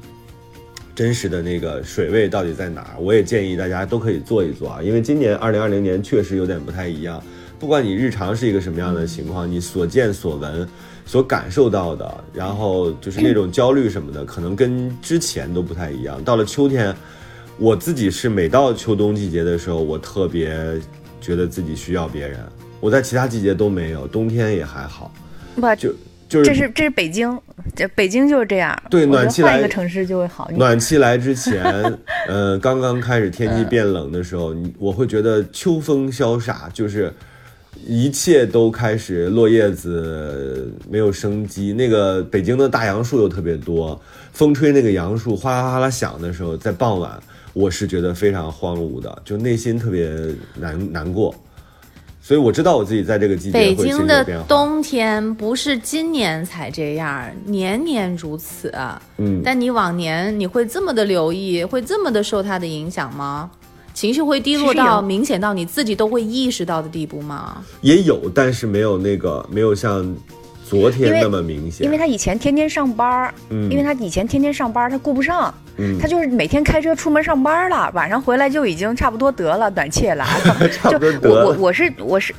[0.92, 3.00] 真实的那个水位到底在哪儿。
[3.00, 7.22] 我也建议大家都可以做一做啊，因为今年二零二零年确实有点不太一样。
[7.60, 10.68] 不管你日常是一个什么样的情况，你所见所闻、
[11.06, 16.20] 所感受到的，然后就是那种焦虑什么的，可能跟之前都不太一样。
[16.24, 16.92] 到了秋天，
[17.56, 20.58] 我自己是每到秋冬季节的时候，我特别
[21.20, 22.40] 觉得自己需要别人。
[22.82, 25.14] 我在其他季节都没有，冬天也还好，
[25.54, 25.94] 不，就
[26.28, 27.38] 就是这是这是北京，
[27.76, 28.76] 这北京就是这样。
[28.90, 30.50] 对暖气来一个城市就会好。
[30.56, 31.62] 暖气来之前，
[32.26, 37.12] 呃，刚刚开始天气变冷的时候，你我会觉得秋风潇洒，就是
[37.86, 41.72] 一切都开始落叶子没有生机。
[41.72, 44.00] 那个北京的大杨树又特别多，
[44.32, 47.16] 风吹那个杨树哗啦哗啦响的时候，在傍晚，
[47.52, 50.10] 我是觉得非常荒芜的，就内心特别
[50.56, 51.32] 难难过。
[52.24, 54.24] 所以我知道我自己在这个季节北京的。
[54.46, 58.72] 冬天不是今年才这样，年年如此。
[59.18, 63.50] 嗯，但你往年你会这么的留意，会这么的受它的影响吗？
[63.92, 67.62] 情绪会低落到明显到你自己都会意识到的地步吗？
[67.80, 70.14] 也有，但是没有那个没有像
[70.80, 71.84] 昨天那么明显。
[71.84, 80.68] 因为他以前天天上班儿，嗯因为他以前天天上班儿，他顾不上，嗯他就是每天开车出门上班了，晚上回来就已经差不多得了，暖气也来了。
[80.90, 82.34] 就我我是我是，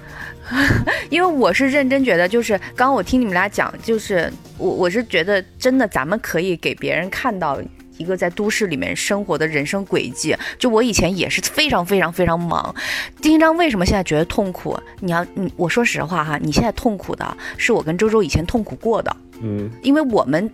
[1.09, 7.59] 因为我是认真觉得，就是刚刚我听你们俩讲，就是我我是觉得真的，咱们可以给别人看到。
[7.97, 12.73] 一个在都市里面生活的人生轨迹，就我以前也是非常非常非常忙。
[13.21, 14.79] 丁一章为什么现在觉得痛苦？
[14.99, 19.15] 你要你我说实话哈，你现在痛苦的是我跟周周以前痛苦过的。
[19.41, 20.49] 嗯因为我们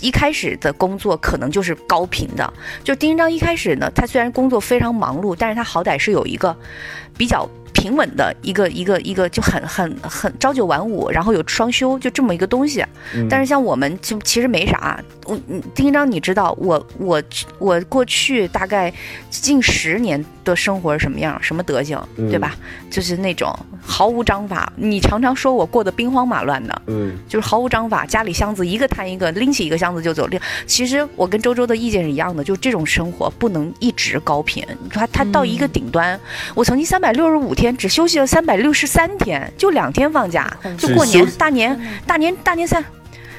[0.00, 2.52] 一开始的工作可能就是高频的，
[2.84, 6.56] 就丁一章一开始呢，他虽然工作非常忙碌，但是他好歹是有一个
[7.16, 12.84] 比较平稳的一个一个一个就很很很朝九晚五，然后有双休，就这么一个东西。
[13.14, 17.22] 嗯但是像我们就其实没啥，我嗯丁一章你知道我我
[17.58, 18.92] 我过去大概
[19.30, 22.56] 近十年的生活是什么样，什么德行，嗯对吧？
[22.90, 23.56] 就是那种
[23.88, 26.82] 毫无章法，你常常说我过得兵荒马乱的。
[26.86, 30.26] 嗯就是毫无章法，家里箱子一个摊一个，拎起一个箱子就走。
[30.26, 34.62] 另其实我跟周周的意见是一样的，就这种生活不能一直高频。
[34.90, 36.20] 他他到一个顶端，
[36.54, 42.84] 我曾经三百六十五天只休息了三百六十三天，就两天放假，就过年、大年、大年、大年三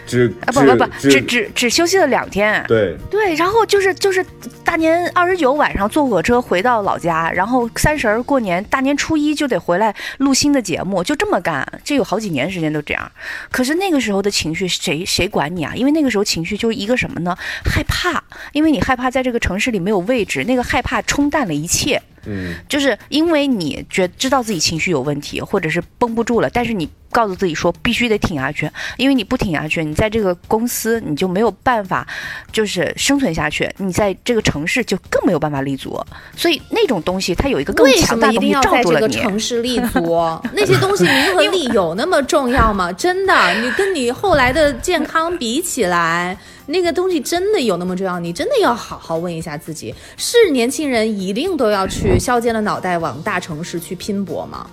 [0.10, 2.64] 只啊不不不，只只只只休息了两天。
[2.68, 4.26] 对，对，然后就是就是
[4.64, 13.12] 大年二十九晚上坐火车回到老家，然后三十儿过年，大年初一就得回来录新的节目，就这么干，这有好几年时间都这样。
[13.52, 15.74] 可是那个时候的情绪谁谁管你啊？
[15.76, 17.38] 因为那个时候情绪就是一个什么呢？
[17.64, 22.02] 害怕，因为你害怕在这个城市里没有位置，那个害怕冲淡了一切。
[22.26, 32.08] 嗯就是因为你觉知道自己情绪有问题，或者是绷不住了，但是你告诉自己说必须得挺下去，因为你不挺下去，你在这个公司你就没有办法
[32.52, 36.00] 就是生存下去，你在这个城市就更没有办法立足。
[36.36, 39.10] 所以那种东西它有一个更强大的东西么一定要在这个。
[39.10, 40.40] 城市立足？
[40.54, 42.92] 那些东西名和利有那么重要吗？
[42.94, 48.20] 真的，你跟你后来的健康比起来，那个东西真的有那么重要？
[48.20, 54.66] 你真的要好好问一下自己：是年轻人一定都要去削尖了脑袋往大城市去拼搏吗？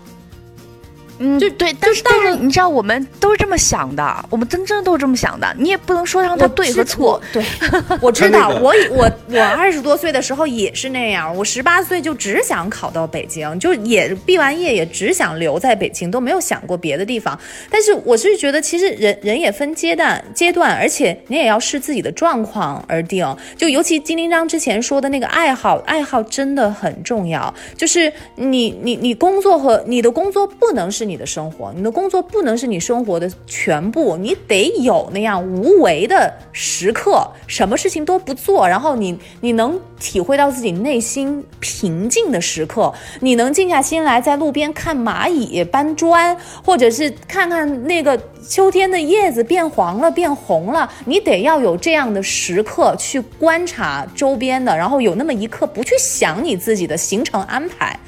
[1.18, 7.20] 嗯，就对，但是但是你知道我们都是这么想的，我们真正都是这么想的，你也不能说让他对和错。
[7.33, 7.44] 对，
[8.00, 17.38] 我知道，我我我二十多岁的时候也是那样，我十八岁就只想考到北京，就也毕完业也只想留在北京，都没有想过别的地方。
[17.70, 23.26] 但是我是觉得，其实人人也分阶段阶段，而且你也要视自己的状况而定。
[23.57, 27.52] 就尤其金丁章之前说的那个爱好，爱好真的很重要。
[27.76, 57.99] 就是你你你工作和你的工作不能是你的生活，你的工作不能是你生活的全部，你得有那样无为的时刻，什么事情都不做，然后你你能体会到自己内心平静的时刻，你能静下心来在路边看蚂蚁搬砖，或者是看看那个秋天的叶子变黄了、变红了，你得要有这样的时刻去观察周边的，然后有那么一刻不去想你自己的行程安排，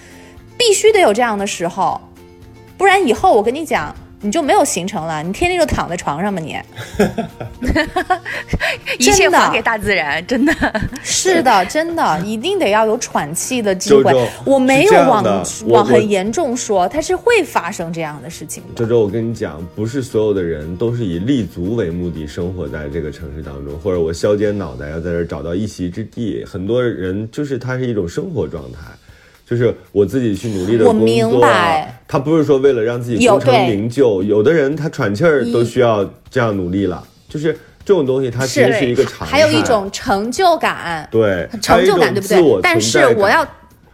[0.56, 2.00] 必须得有这样的时候。
[2.78, 6.56] 不然以后我跟你讲，你就没有行程了，你天天就躺在床上吧你。
[8.98, 10.52] 一切真的还给大自然，真的。
[11.02, 14.26] 是的，真的一定得要有喘气的机会周周。
[14.44, 15.24] 我没有往
[15.66, 18.74] 往很严重说，它是会发生这样的事情的。
[18.74, 26.44] 周周，我跟你讲，不是所有的人都是以立足为目的生活在这个城市当中，或者我削尖脑袋要在这儿找到一席之地。
[26.44, 28.78] 很多人就是它是一种生活状态，
[29.48, 34.22] 就是我自己去努力的我工明作啊白，他不是说为了让自己有功成名就。
[34.22, 39.32] 有的人他喘气儿都需要这样努力了，就是这种东西，它其实是一个常态。
[39.32, 42.60] 还有一种成就感，对成就感，对不对？
[42.62, 43.46] 但是我要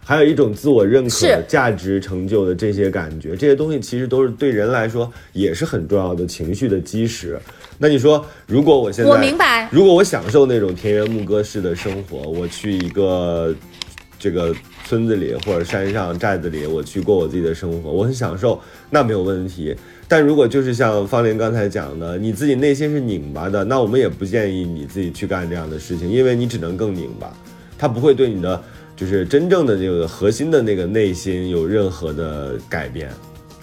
[0.03, 7.39] 还有一种自我认可、价值成就的这些感觉，这些东西其实都是对人来说也是很重要的情绪的基石。
[7.77, 13.55] 那你说，如果我现在我明白如果我享受那种田园牧歌式的生活，我去一个
[14.17, 14.53] 这个
[14.85, 19.75] 村子里或者山上寨子里，我去过我自己的生活，我很享受，那没有问题。
[20.07, 27.31] 但如果就是像方林刚才讲的，你自己内心是拧巴的，那我们也不建议你自己去干这样的事情，因为你只能更拧巴，
[27.77, 28.61] 它不会对你的
[28.95, 33.09] 就是真正的这个核心的那个内心有任何的改变。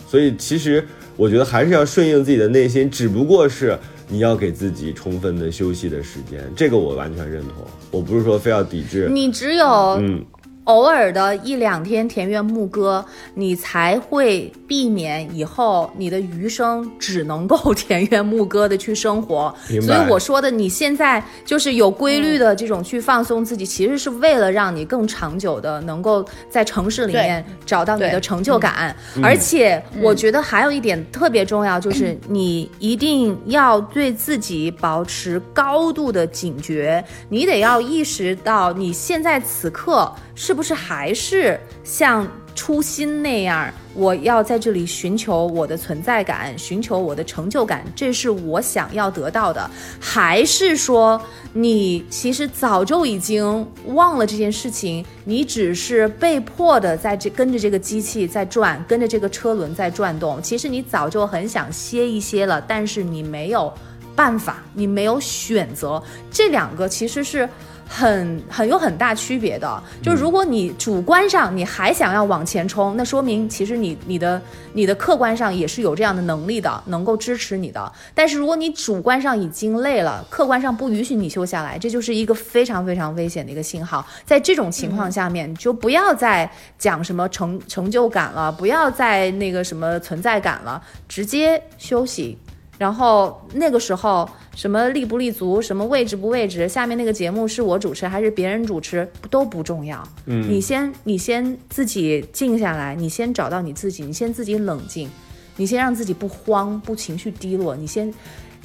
[0.08, 0.84] 所以其实
[1.16, 7.64] 我觉得还是要顺应自己的内心，只不过是你要给自己充分的休息的时间，这个我完全认同。
[7.90, 9.66] 我不是说非要抵制，你只有
[10.00, 10.22] 嗯，
[10.64, 19.53] 偶尔的一两天田园牧歌，你才会避免以后你的余生只能够田园牧歌的去生活。
[19.81, 28.94] 所以我说的，你现在就是有规律的这种去放松自己，其实是为了让你更长久的能够在城市里面找到你的成就感。
[29.22, 51.18] 而且我觉得还有一点特别重要，就是你一定要对自己保持高度的警觉，你得要意识到你现在此刻是是不是还是像初心那样，我要在这里寻求我的存在感，寻求我的成就感，这是我想要得到的，还是说
[51.54, 63.72] 你其实早就已经忘了这件事情，你只是被迫的在这跟着这个机器在转，跟着这个车轮在转动，其实你早就很想歇一歇了，但是你没有
[64.14, 67.48] 办法，你没有选择，这两个其实是。
[67.94, 74.40] 很很有很大区别的，就是如果你主观上你还想要往前冲，那说明其实你你的
[74.72, 77.92] 你的客观上也是有这样的能力的，能够支持你的。
[78.14, 84.05] 但是如果你主观上已经累了，客观上不允许你休下来，这就是一个非常非常危险的一个信号。
[84.24, 92.38] 在这种情况下面，就不要再讲什么成成就感了，不要再那个什么存在感了，直接休息。
[92.83, 100.03] 然后那个时候，什么立不立足，什么位置不位置，下面那个节目是我主持还是别人主持都不重要。
[100.27, 105.09] 嗯，你先你先自己静下来，你先找到你自己，你先自己冷静，
[105.57, 108.12] 你先让自己不慌不情绪低落，你先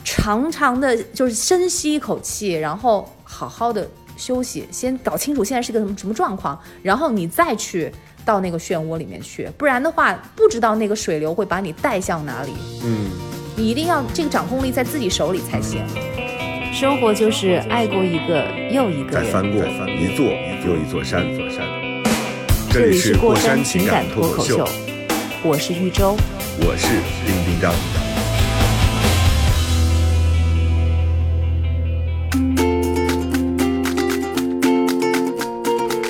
[0.03, 7.93] 长长的就是深吸一口气，然后好好的休息，先搞清楚现在是个什么什么状况，然后你再去
[8.25, 12.51] 到那个漩涡里面去，不然的话不知道那个水流会把你带向哪里。
[12.83, 13.11] 嗯，
[13.59, 15.81] 你一定要这个掌控力在自己手里才行。
[16.71, 19.25] 生活就是爱过一个又一个人。
[19.25, 20.27] 再翻过一座
[20.63, 21.65] 又一座山，座山。
[22.69, 24.69] 这里是是过山情情感感脱口秀秀，
[25.43, 26.15] 我是玉州。
[26.59, 26.87] 我是
[27.25, 27.73] 丁丁张。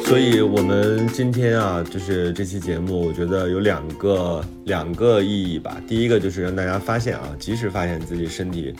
[0.07, 5.81] 所以，我们今天啊，就是这期节目，我觉得有两个两个意义吧。
[5.85, 8.73] 第一个就是让大家发现啊，及时发现自己身体，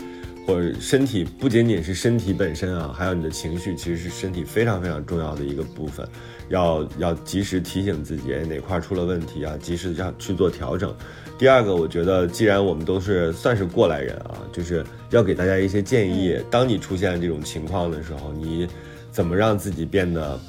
[0.45, 6.07] 或者身体不仅仅是身体本身啊，还有你的情绪，其实是身体非常非常重要的一个部分。
[6.47, 10.95] 要要及时提醒自己哪块出了问题啊，及时要去做调整。
[11.37, 16.37] 第二个，我觉得既然我们都是算是过来人啊，就是要给大家一些建议。
[16.49, 18.65] 当你出现这种情况的时候，你
[19.11, 20.39] 怎么让自己变得？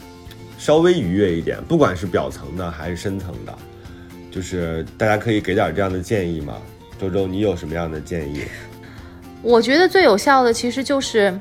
[0.58, 3.54] 稍微愉悦一点，不管是表层的还是深层的，
[4.30, 6.54] 就是大家可以给点这样的建议吗？
[7.00, 8.42] 周周，你有什么样的建议？
[9.40, 11.32] 我觉得最有效的其实就是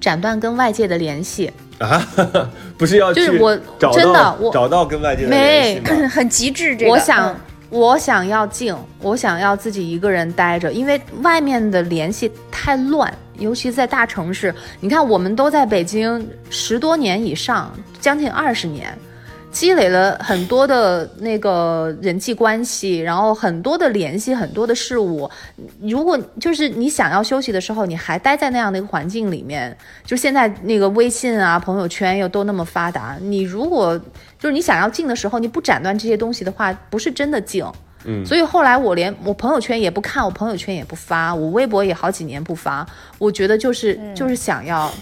[0.00, 2.02] 斩断跟外界的联系啊，
[2.78, 3.54] 不是要就是我
[3.92, 6.08] 真的我找到跟外界的联系吗？
[6.08, 13.12] 很极致，这个我想我想要静，我想要自己一个人待着，因为外面的联系太乱。
[13.38, 18.96] 尤其在大城市，你看，我们都在北京十多年以上，将近二十年，
[19.50, 25.28] 积累了很多的那个人际关系，然后很多的联系，很多的事物。
[25.80, 34.00] 如果就是你想要休息的时候，你还待在那样的一个环境里面，就现在那个微信啊、朋友圈又都那么发达，你如果
[34.38, 37.66] 就是你想要静的时候，你不斩断这些东西的话，不是真的静。
[38.04, 42.86] 嗯，所以后来我连我朋友圈也不看，我朋友圈也不发，我微博也好几年不发。
[43.18, 44.92] 我觉得就是就是想要，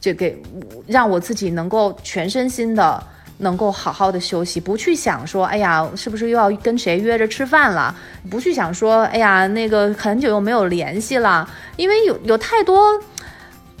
[0.00, 0.40] 这给
[0.86, 3.02] 让我自己能够全身心的
[3.38, 7.94] 能够好好的休息，不去想说，哎呀，是不是又要跟谁约着吃饭了？
[8.30, 13.00] 不去想说，哎呀，那个很久又没有联系了，因为有有太多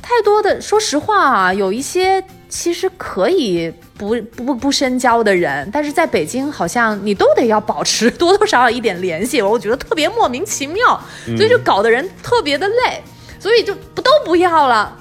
[0.02, 2.22] 太多的，说实话啊，有一些。
[2.52, 11.02] 其实可以不不不深交的人，但是在北京好像你都得要保持多多少少一点联系，我觉得特别莫名其妙，
[11.34, 13.02] 所以就搞得人特别的累，
[13.40, 14.94] 所以就不都不要了。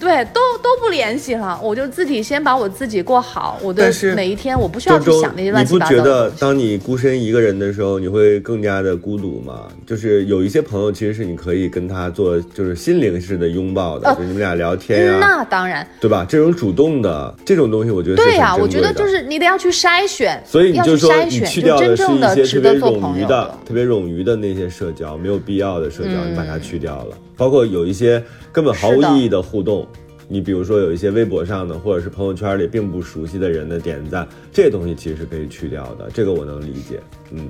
[0.00, 3.58] 对，都都不联系了，我就自己先把我自己过好。
[3.62, 5.96] 我的每一天，我不需要去想那些乱七八糟的。
[5.96, 9.68] 你不觉得，当你孤身一个人的时候，你会更加的孤独吗？
[9.86, 15.18] 就是有一些朋友，其实是你可以跟他做，就是心灵式的拥抱的，就你们俩聊天呀。
[15.20, 16.24] 那当然，对吧？
[16.26, 22.02] 这种主动的这种东西，我觉得对呀，我觉得就是你得要去筛选，所以你就说你去掉的是
[22.40, 27.16] 一些特别冗余的、特别冗余的那些社交，没有必要的社交，你把它去掉了。
[27.40, 28.22] 包括有一些
[28.52, 29.88] 根本毫无意义的互动。
[30.28, 37.00] 你比如说有一些微博上的，或者是朋友圈里并不熟悉的人的点赞，这些东西其实是可以去掉的，这个我能理解。
[37.32, 37.48] 嗯，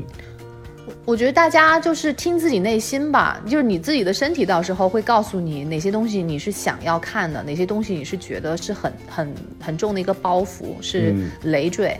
[1.04, 11.12] 我觉得大家就是听自己内心吧，就是你自己的身体到时候会告诉你哪些东西你是想要看的，哪些东西你是觉得是很很很重的一个包袱，是
[11.42, 11.94] 累赘。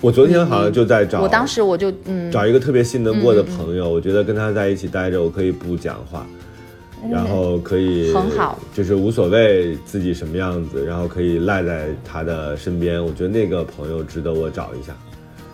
[0.00, 6.26] 我昨天好像就在找，我当时我就嗯找一个特别信得过的朋友，我觉得跟他在一起待着，我可以不讲话。
[7.08, 13.02] 然后可以很好，就是无所谓自己什么样子，然后可以赖在他的身边。
[13.02, 14.92] 我觉得那个朋友值得我找一下，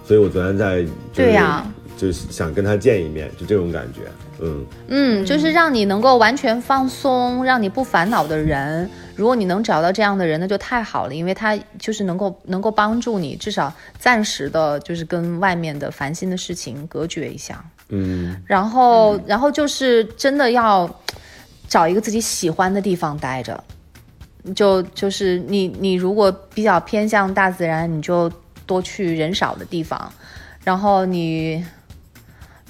[0.05, 0.85] 所以我昨天在
[1.15, 1.65] 对呀，
[1.97, 4.01] 就是想跟他见一面，就这种感觉。
[4.41, 8.89] 嗯嗯，就是让你能够完全放松，让你不烦恼的人。
[9.15, 17.65] 如果你能找到这样的人，那就太好了，因为他就是能够能够帮助你，至少暂时的，就是跟外面的烦心的事情隔绝一下。
[17.89, 20.91] 嗯，然后然后就是真的要。
[21.69, 23.63] 找一个自己喜欢的地方待着，
[24.55, 28.31] 就就是你你如果比较偏向大自然，你就
[28.67, 30.13] 多去人少的地方，
[30.65, 31.65] 然后你。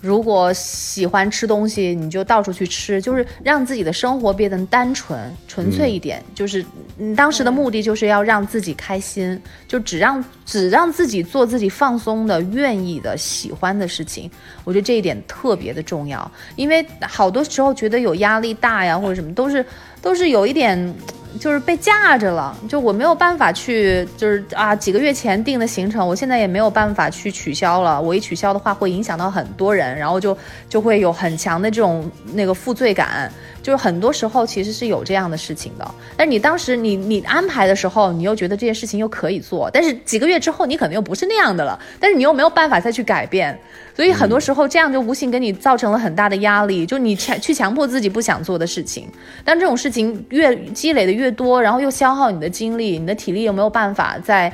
[0.02, 5.18] 如果喜欢吃东西，你就到处去吃，就是让自己的生活变得单纯、
[5.48, 6.22] 纯粹一点。
[6.34, 6.64] 就是
[6.98, 14.30] 你当时的目的就是要让自己开心，就只让只让自己做自己放松的、愿意的、喜欢的事情。
[14.64, 19.64] 我觉得这一点特别的重要，因为好多时候觉得有压力大呀，或者什么，都是
[20.02, 20.94] 都是有一点。
[21.38, 28.00] 就是被架着了，就我没有办法去，就是啊，几个月前定的行程，我现在也没有办法去取消了。
[28.00, 30.36] 我一取消的话，会影响到很多人，然后就
[30.68, 33.30] 就会有很强的这种那个负罪感。
[33.62, 43.58] 就是很多时候其实是有这样的事情的，但是你当时你你安排的时候，你又觉得这件事情又可以做，但是几个月之后你可能又不是那样的了，但是你又没有办法再去改变。
[43.92, 49.08] 所以很多时候，这样就无形给你造成了很大的压力，就你强去强迫自己不想做的事情。
[49.42, 54.52] 但这种事情越积累的越越多，然后又消耗你的精力，你的体力又没有办法在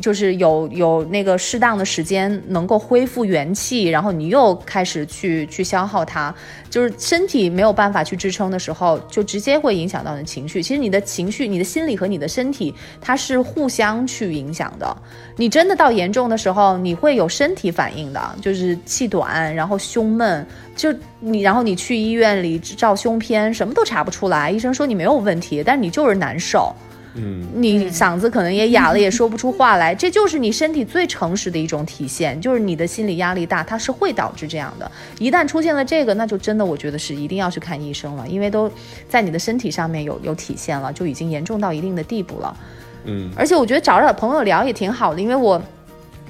[0.00, 6.34] 就是有有那个适当的时间能够恢复元气，然后你又开始去去消耗它，
[6.70, 10.62] 就是身体没有办法去支撑的时候，就直接会影响到你的情绪。
[10.62, 14.96] 其实你的情绪、你的心理和你的身体，它是互相去影响的。
[15.36, 26.74] 你真的到严重的时候，你会有身体反应的，就是气短，然后胸闷，就你，然后你去医院里照胸片，什么都查不出来，医生说你没有问题，但你就是难受。
[27.14, 34.90] 嗯，你嗓子可能也哑了，也说不出话来，这就是你身体最诚实的一种体现，就是你的心理压力大，它是会导致这样的。
[35.18, 38.70] 一旦出现了这个，那就真的我觉得是一定要去看医生了，因为都
[39.10, 42.56] 在你的身体上面有有体现了，就已经严重到一定的地步了。
[43.04, 45.60] 嗯，而且我觉得找找朋友聊也挺好的，因为我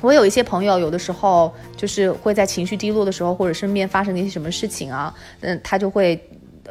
[0.00, 6.20] 我有一些朋友，有的时候就是会在情绪低落的时候，或者身边发生了一些什么事情啊，嗯，他就会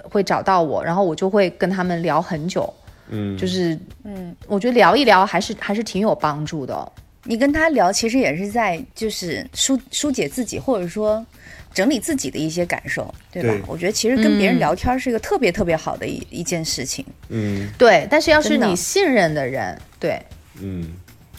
[0.04, 2.74] 会找到我，然后我就会跟他们聊很久。
[3.12, 6.92] 嗯，就是，嗯，我觉得聊一聊还是还是挺有帮助的。
[7.24, 11.24] 你跟他聊，其实也是在就是疏疏解自己，或者说
[11.72, 13.50] 整理自己的一些感受，对吧？
[13.50, 13.62] 对。
[13.68, 14.60] 我觉得其实跟别人嗯。
[14.60, 17.06] 聊天是一个特别特别好的一一件事情。
[17.30, 17.70] 嗯。
[17.78, 20.20] 对，但是要是你信任的人，对，
[20.60, 20.92] 嗯，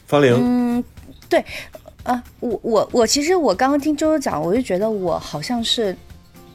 [0.06, 0.84] 方玲，嗯，
[1.28, 1.44] 对，
[2.04, 5.96] 啊，我我我其实我刚刚听周周讲，我就觉得我好像是，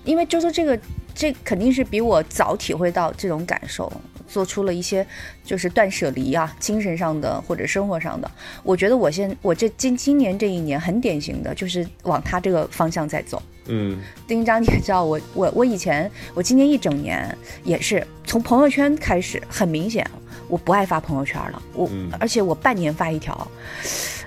[0.05, 0.79] 因为周周这个
[1.13, 3.91] 这肯定是比我早体会到这种感受，
[4.27, 5.05] 做出了一些
[5.43, 8.29] 就是断舍离啊，精神上的或者生活上的。
[8.63, 13.41] 我觉得我现我这今今年这一年很典型的就是往他这个方向在走。
[13.69, 20.09] 嗯丁章，你也知道我我我以前我今年一整年也是从朋友圈开始，很明显
[20.47, 23.45] 我不爱发朋友圈了，我、嗯而且我半年发一条，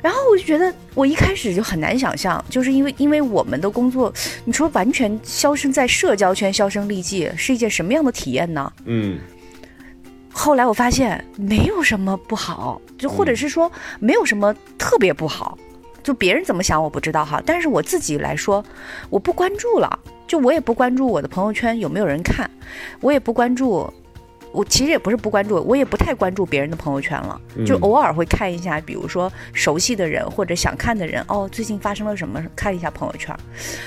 [0.02, 4.12] 然后我就觉得我一开始就很难想象，就是因为因为我们的工作，
[4.44, 8.70] 你说完全消声在社交圈销声匿迹是一件什么样的体验呢？
[8.84, 9.18] 嗯
[10.32, 15.58] 后来我发现没有什么不好，就或者是说没有什么特别不好，
[16.02, 18.64] 就别人怎么想我不知道哈，但是我自己来说，
[19.10, 22.48] 我不关注了，就我也不关注我的朋友圈有没有人看，
[23.00, 23.92] 我也不关注。
[24.52, 33.34] 我其实也不是不关注，我也不太关注别人的朋友圈了，就嗯偶尔会看一下，比如说熟悉的人或者想看的人，哦，最近发生了什么，看一下朋友圈。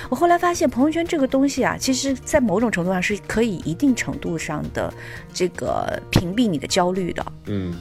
[0.09, 4.93] 我后来发现，朋友圈这个东西啊，其实在某种程度上是可以一定程度上的
[5.33, 7.25] 这个屏蔽你的焦虑的。
[7.47, 7.73] 嗯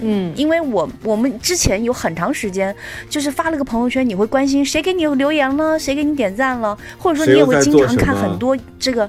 [0.00, 2.74] 嗯，因为我我们之前有很长时间，
[3.08, 9.08] 就是发了个朋友圈，你会关心谁给你留言了，谁给你点赞了，或者说你也会经常看很多这个。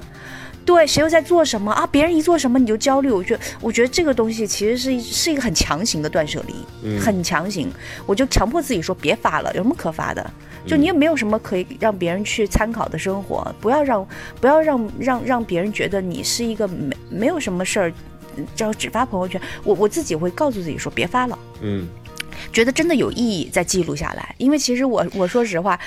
[0.68, 1.86] 对，谁又在做什么啊？
[1.86, 7.72] 别人一做什么你就焦虑，我觉得，我觉得这个东西其实是一是一个很强行的断舍离，嗯很强行。
[8.04, 10.30] 我就强迫自己说别发了，有什么可发的？
[10.66, 14.06] 就你也没有什么可以让别人去参考的生活，不要让
[14.42, 17.92] 不要让让让别人觉得你是一个没没有什么事儿，
[18.54, 19.40] 只要只发朋友圈。
[19.64, 21.38] 我我自己会告诉自己说别发了。
[21.62, 21.88] 嗯
[22.52, 25.78] 觉得真的有意义再记录下来，因为其实我我说实话，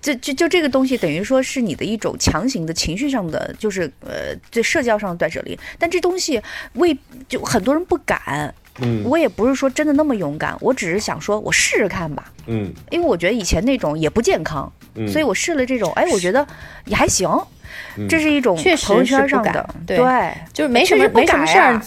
[0.00, 6.40] 就就就这个东西等于说是你的一种强行的情绪上的，就是呃对社交上的断舍离，但这东西
[6.74, 6.96] 未
[7.28, 9.02] 就很多人不敢，嗯。
[9.04, 12.72] 我也不是说真的那么勇敢，我只是想说我试试看吧，嗯。
[12.90, 16.46] 因为我觉得以前那种也不健康，嗯，所以我试了这种，哎，我觉得
[16.86, 17.28] 也还行，
[17.96, 18.08] 嗯。
[18.08, 20.32] 这是一种确实朋友圈上的，对对。
[20.52, 21.80] 就是没什么没什么事儿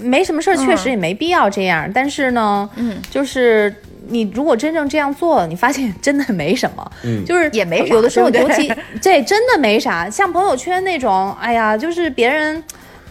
[0.00, 1.90] 没什么事儿，确实也没必要这样。
[1.92, 3.74] 但是呢，嗯，就是
[4.08, 10.08] 你如果真正这样做，你发现真的没什么，嗯就是也没啥有的时候，尤其这真的没啥。
[10.10, 12.62] 像朋友圈那种，哎呀，就是别人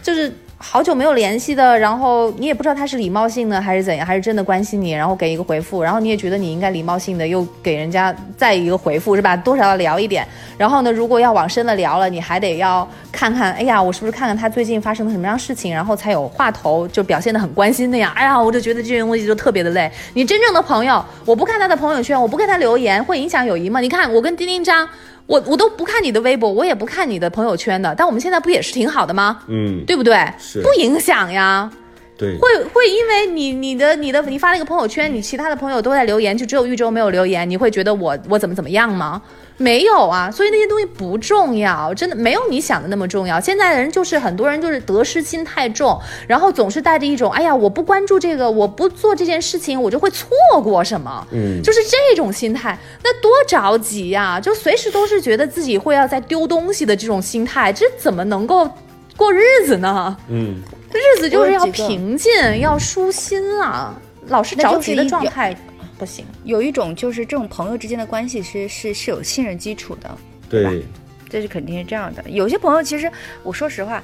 [0.02, 0.32] 就是。
[0.60, 9.36] 好久没有联系的，然后你也不知道他是礼貌性的还是怎样，还是真的关心你，然后给一个回复，然后你也觉得你应该礼貌性的又给人家再一个回复，是吧？
[9.36, 10.26] 多少要聊一点。
[10.58, 18.12] 然后呢，如果要往深了聊了，你还得要看看，哎呀，我是不是看看他最近发生了什么样事情，然后才有话头，就表现得很关心那样。
[18.14, 19.88] 哎呀，我就觉得这些东西就特别的累。
[20.14, 23.78] 你真正的朋友，我不看他的朋友圈，我不给他留言，会影响友谊吗？
[23.78, 24.88] 你看我跟丁丁张。
[25.28, 29.40] 我我都不看你的微博，我也不看你的朋友圈的，但我们现在不也是挺好的吗？
[29.46, 30.16] 嗯对不对？
[30.38, 31.70] 是不影响呀。
[32.16, 39.22] 对，会会因为你你的你的你发了一个朋友圈，你其他的朋友都在留言，就只有玉州没有留言，你会觉得我我怎么怎么样吗？
[39.58, 43.40] 没有啊，所以那些东西不重要，真的没有你想的那么重要。
[43.40, 50.28] 现在的人就是很多人就是得失心太重，然后总是带着一种哎呀我不关注这个，我不做这件事情，我就会错
[50.62, 58.70] 过什么，嗯就是这种心态，那多着急呀、就随时都是觉得自己会要在丢东西的这种心态，这怎么能够
[59.16, 60.16] 过日子呢？
[60.28, 63.94] 嗯日子就是要平静，要舒心啊！
[64.28, 65.54] 老是着急的状态
[65.98, 66.24] 不行。
[66.44, 70.18] 有一种就是这种朋友之间的关系是是是有信任基础的，
[70.48, 70.82] 对，
[71.28, 72.22] 这是肯定是这样的。
[72.30, 73.10] 有些朋友其实，
[73.42, 74.02] 我说实话，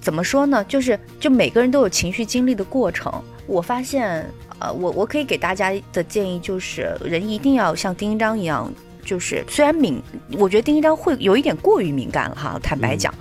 [0.00, 0.62] 怎么说呢？
[0.64, 3.12] 就是就每个人都有情绪经历的过程。
[3.46, 4.24] 我发现，
[4.58, 8.72] 呃，我我可以给大家的建议就是，人一定要像丁一章一样，
[9.04, 10.00] 就是虽然敏，
[10.38, 12.58] 我觉得丁一章会有一点过于敏感了哈。
[12.62, 13.12] 坦白讲，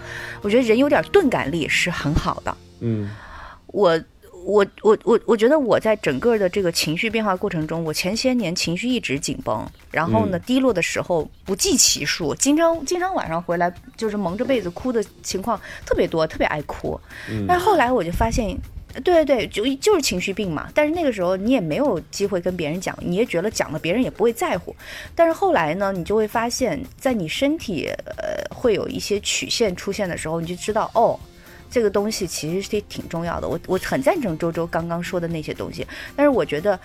[0.41, 2.58] 我觉得人有点钝感力是很好的。
[2.80, 3.10] 嗯
[3.68, 3.99] 我
[4.46, 17.00] 我我我我觉得我在整个的这个情绪变化过程中，我前些年情绪一直紧绷，然后呢，低落的时候不计其数，经常经常晚上回来就是蒙着被子哭的情况特别多，特别爱哭。
[17.48, 18.58] 但是后来我就发现。
[19.04, 20.70] 对对对，就就是情绪病嘛。
[20.72, 24.76] 但是那个时候你也没有机会跟别人讲，你也觉得讲了别人也不会在乎。
[25.16, 31.20] 但是后来呢，你就会发现，在你身体呃会有一些曲线出现的时候，你就知道哦，
[31.74, 33.49] 这个东西其实是挺重要的。
[33.49, 36.80] 我我很赞成周周刚刚说的那些东西，但是我觉得，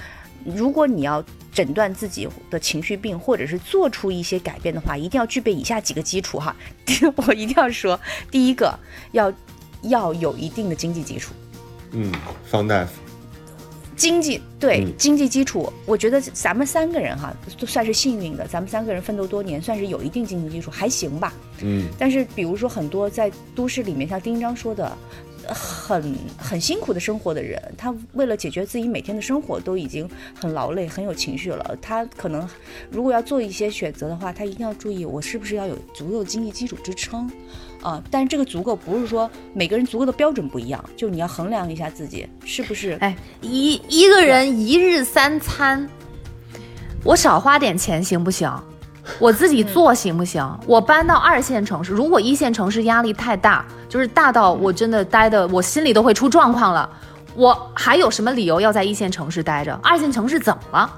[0.46, 1.22] 如果你要
[1.52, 6.56] 诊断自己的情绪病，或者是做出一些改变的话，一定要具备以下几个基础哈。
[7.16, 8.74] 我一定要说，第一个
[9.12, 9.30] 要
[9.82, 11.34] 要有一定的经济基础。
[11.90, 12.10] 嗯，
[12.46, 12.92] 方大夫，
[13.98, 21.34] 经济对、嗯经济基础，我觉得咱们三个人哈都算是幸运的，咱们三个人奋斗多年，算是有一定经济基础，还行吧。
[21.60, 24.96] 嗯但是比如说很多在都市里面，像丁一章说的，
[25.46, 31.76] 呃很很辛苦的生活的人，他为了解决自己每天的生活，都已经很劳累、很有情绪了。
[31.82, 32.48] 他可能
[32.90, 37.28] 如果要做一些选择的话，他一定要注意，我是不是要有足够的经济基础支撑
[37.82, 38.02] 啊？
[38.10, 42.96] 但是这个足够不是说每个人足够的标准不一样，就你要衡量一下自己是不是。
[43.00, 45.88] 哎，一一个人一日三餐，
[47.04, 48.50] 我少花点钱行不行？
[49.18, 50.46] 我自己做行不行？
[50.66, 56.90] 我搬到二线城市，如果一线城市压力太大，就是大到我真的待的我心里都会出状况了，
[57.34, 59.72] 我还有什么理由要在一线城市待着？
[59.82, 60.94] 二线城市怎么了？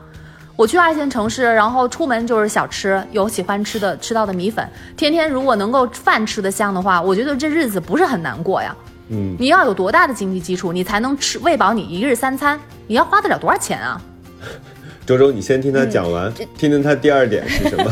[0.60, 8.76] 我去二线城市，然后出门就是小吃，有喜欢吃的吃到的米粉，天天如果能够饭吃得香的话，我觉得这日子不是很难过呀。
[9.08, 12.60] 嗯，你要有多大的经济基础，你才能吃喂饱你一日三餐？
[12.86, 13.98] 你要花得了多少钱啊？
[15.06, 17.90] 周周，你先听他讲嗯完，听听他第二点是什么？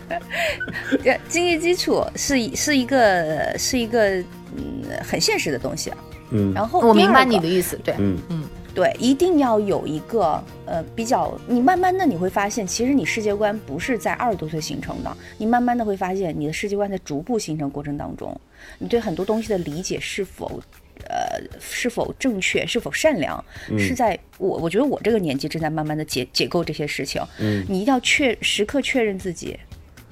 [1.02, 4.06] 呃，经济基础是一是一个是一个
[4.54, 5.96] 嗯很现实的东西啊。
[6.30, 8.42] 嗯然后我明白你的意思，对，嗯嗯
[8.76, 18.38] 对，一定要有一个呃比较，你慢慢的你会发现，其实你世界观不是在二十多岁形成的，你慢慢的会发现你的世界观在逐步形成过程当中，
[18.78, 20.62] 你对很多东西的理解是否。
[21.08, 23.44] 呃，是否正确，是否善良，
[23.78, 27.22] 是在我我觉得我这个年纪正在慢慢的解解构这些事情。
[27.38, 29.56] 嗯，你一定要确时刻确认自己，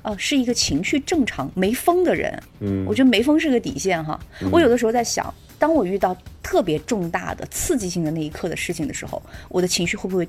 [0.02, 2.40] 呃，是一个情绪正常、没疯的人。
[2.60, 4.20] 嗯我觉得没疯是个底线哈。
[4.52, 10.28] 我有的时候在想，当我遇到特别重大的刺激性的那一刻的事情的时候，我的情绪会不会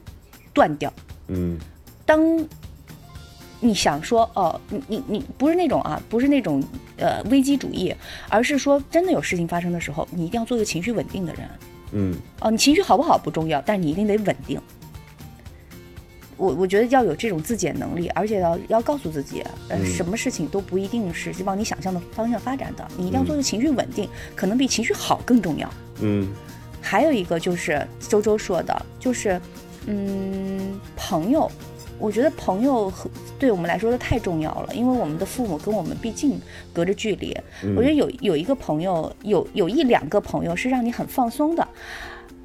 [0.53, 0.91] 断掉？
[1.27, 1.57] 嗯
[2.05, 2.47] 当
[3.59, 6.63] 你想说哦，你你你不是那种啊，不是那种
[6.97, 7.93] 呃危机主义，
[8.29, 11.49] 而是说真的有事情发生的时候，你一定要做一个情绪稳定的人。
[11.93, 14.61] 嗯哦，你情绪好不好不重要，但是你一定得稳定。
[16.37, 25.69] 我我觉得要有这种自检能力，而且要要告诉自己，呃，嗯什么事情都不一定是往你想象的方向发展的，你一定要做一个情绪稳定，可能比情绪好更重要。
[26.01, 26.27] 嗯
[26.81, 29.41] 还有一个就是周周说的，就是
[29.87, 31.49] 嗯，朋友，
[31.97, 33.09] 我觉得朋友和
[33.39, 36.39] 对我们来说都太重要了，因为我们的父母跟我们毕竟
[36.73, 37.35] 隔着距离。
[37.75, 41.67] 我觉得有有一个朋友，有有一两个朋友是让你很放松的，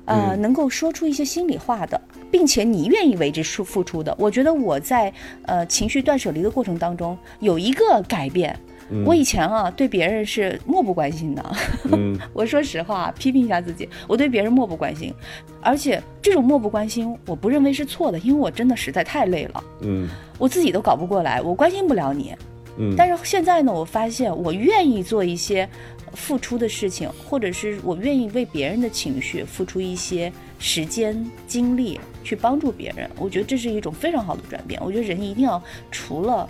[0.06, 0.40] 呃，嗯。
[0.42, 4.14] 能够说出一些心里话的，并且你愿意为之付付出的。
[4.18, 5.12] 我觉得我在
[5.46, 8.58] 呃情绪断舍离的过程当中有一个改变。
[9.06, 11.56] 我以前啊对别人是漠不关心的，
[11.92, 12.18] 嗯。
[12.34, 15.14] 我说实话，批评一下自己，我对别人漠不关心，
[15.60, 20.08] 而且这种漠不关心，我不认为是错的，因为我真的实在太累了，嗯。
[20.38, 22.34] 我自己都搞不过来，我关心不了你。
[22.78, 25.68] 嗯，但是现在呢，我发现我愿意做一些
[26.14, 33.10] 付出的事情，或者是我愿意为别人的情绪付出一些时间、精力去帮助别人。
[33.18, 34.80] 我觉得这是一种非常好的转变。
[34.84, 36.48] 我觉得人一定要除了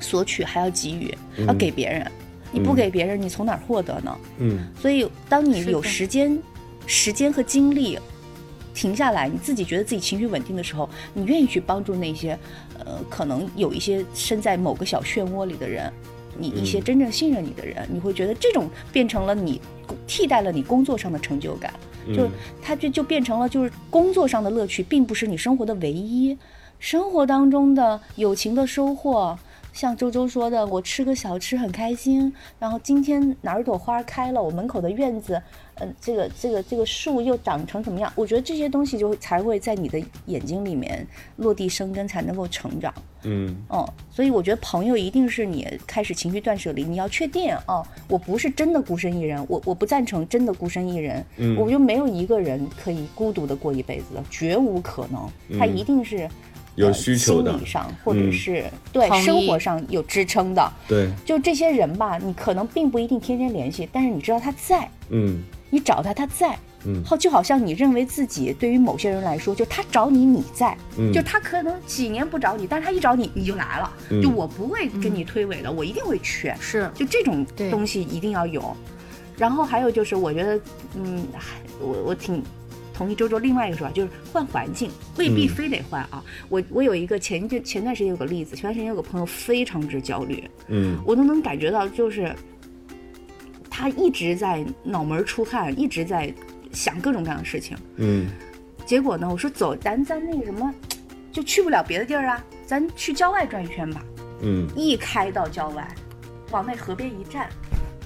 [0.00, 1.14] 索取，还要给予，
[1.46, 2.10] 要给别人。
[2.50, 4.18] 你不给别人，你从哪儿获得呢？
[4.38, 6.38] 嗯所以，当你有时间、
[6.86, 7.98] 时间和精力
[8.74, 12.38] 停下来，你自己觉得自己情绪稳定的时候，你愿意去帮助那些，
[12.78, 15.90] 呃，可能有一些身在某个小漩涡里的人，
[16.38, 19.60] 你一些真正信任你的人，你会觉得这种变成了你
[20.06, 21.72] 替代了你工作上的成就感，
[22.14, 22.28] 就
[22.62, 26.36] 它就就变成了就是工作上的乐趣，并不是你生活的唯一，
[26.78, 29.38] 生活当中的友情的收获。
[29.72, 35.40] 像周周说的，我吃个小吃很开心，然后今天哪儿朵花开了，我门口的院子，
[35.76, 38.12] 嗯、这个这个这个树又长成怎么样？
[38.14, 41.06] 我觉得这些东西就才会在你的眼睛里面
[41.36, 42.92] 落地生根，才能够成长。
[43.24, 56.28] 嗯哦，所以我觉得朋友一定是你开始情绪断舍离，你要确定哦，我不是真的孤身一人，我我不赞成真的孤身一人，嗯我就没有一个人可以孤独的过一辈子的，绝无可能，他嗯一定是。
[56.74, 57.52] 有呃需求的。
[57.52, 58.32] 心理上或者嗯。
[58.32, 65.42] 是、对生活上有支撑的，对，就这些人吧，你可能并不一定天天联系，但是你知道他在，嗯。
[65.70, 66.54] 你找他他在，
[66.84, 67.02] 嗯。
[67.02, 74.20] 好就好像你认为自己对于某些人来说，就他找你你在，嗯，就他可能几年不找你，但是他一找你你就来了，嗯。
[74.20, 76.90] 就我不会跟你推诿的，我一定会去，是。
[76.94, 78.76] 就这种东西一定要有。
[79.38, 80.60] 然后还有就是，我觉得，
[80.94, 82.44] 嗯，还我我挺
[83.02, 84.88] 同意周周另外一个说法，就是换环境，
[85.18, 86.22] 未必嗯非得换啊。
[86.48, 92.32] 我我有一个前就前段时间有个例子，前段时间有个朋友非常之焦虑，嗯我都能感觉到，就是
[93.68, 96.32] 他一直在脑门出汗，一直在
[96.70, 97.76] 想各种各样的事情。
[97.96, 98.28] 嗯
[98.86, 100.72] 结果呢，我说走，咱咱那个什么，
[101.32, 104.00] 就去不了别的地儿啊，咱去郊外转一圈吧。
[104.42, 105.88] 嗯一开到郊外，
[106.52, 107.50] 往那河边一站，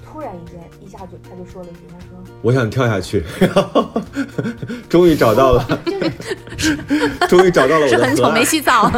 [0.02, 2.15] 突然一间一下就他就说了一句，他说
[2.46, 3.90] 我想跳下去，然后
[4.88, 5.80] 终于找到了，
[7.28, 8.44] 终于找到了我是很丑，的河岸没。
[8.44, 8.88] 洗澡。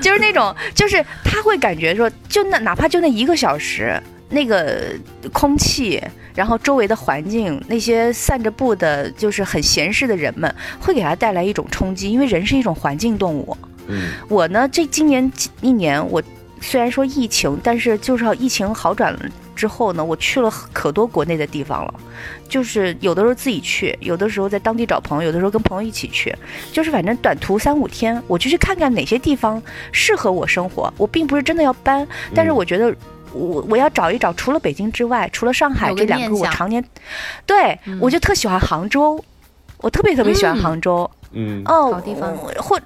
[0.00, 4.92] 就是那种，就是他会感觉说，就那哪怕就那一个小时，那个
[5.32, 6.00] 空气，
[6.32, 13.56] 然后周围的环境，那些散着步的，就是很闲适的人们，会给他带来一种冲击，因为人是一种环境动物。
[13.88, 15.28] 嗯我呢，这今年
[15.60, 16.22] 一年，我
[16.60, 19.18] 虽然说疫情，但是就是要疫情好转了
[19.62, 21.94] 之后呢，我去了可多国内的地方了。
[22.48, 26.34] 就是有的时候自己去，有的时候在当地找朋友，有的时候跟朋友一起去，
[26.72, 30.92] 就是反正短途三五天，我就去看看哪些地方适合我生活。
[30.96, 32.04] 我并不是真的要搬，
[32.34, 32.92] 但是嗯我觉得。
[33.34, 36.84] 我我要找一找，除了北京之外，除了上海这两个，我常年，
[37.46, 39.18] 对、嗯我就特喜欢杭州，
[39.78, 41.10] 我特别特别喜欢嗯杭州。
[41.32, 42.78] 嗯哦，好地方或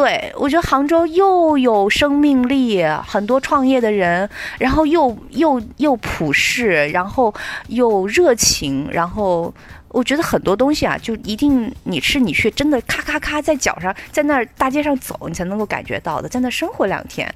[0.00, 4.26] 对我觉得杭州又有生命力，很多创业的人，
[4.58, 7.34] 然后又又又普世，然后
[7.68, 9.52] 又热情，然后
[9.88, 17.30] 我觉得很多东西啊，就一定你是你去真的咔咔咔在脚上，在那儿大街上走，你才能够感觉到的，在那生活两天。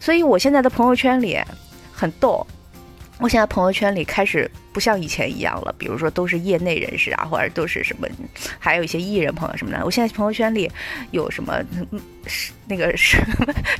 [0.00, 1.38] 所以我现在的朋友圈里
[1.92, 2.44] 很逗。
[3.20, 8.08] 我现在朋友圈里开始不像以前一样了，比如说都是业内人士啊，或者都是什么
[8.58, 9.84] 还有一些艺人朋友什么的。
[9.84, 10.70] 我现在朋友圈里
[11.10, 11.54] 有什么
[11.92, 13.18] 嗯是那个是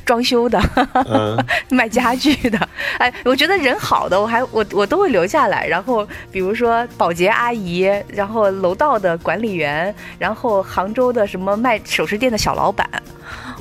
[0.05, 0.59] 装修的、
[1.05, 5.65] 嗯 卖家具的，哎，我觉得人好的，我还我我都会留下来。
[5.65, 12.87] 然后比如说保洁阿姨，然后楼道的管理员，然后杭州的什么卖首饰店的小老板。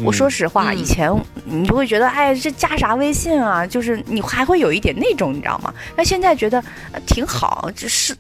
[0.02, 1.10] 我说实话，嗯以前
[1.44, 3.64] 你就会觉得，哎，这加啥微信啊？
[3.66, 5.72] 就是你还会有一点那种，你知道吗？
[5.96, 6.58] 那现在觉得
[6.92, 8.16] 呃挺好，就是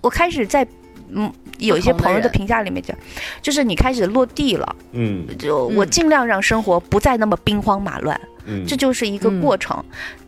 [0.00, 0.66] 我开始在
[1.10, 2.96] 嗯有一些朋友的评价里面讲，
[3.42, 5.90] 就是你开始落地了，嗯就我嗯。
[5.90, 9.40] 尽量让生活不再那么兵荒马乱，嗯，这就是一个嗯。
[9.40, 9.84] 过程。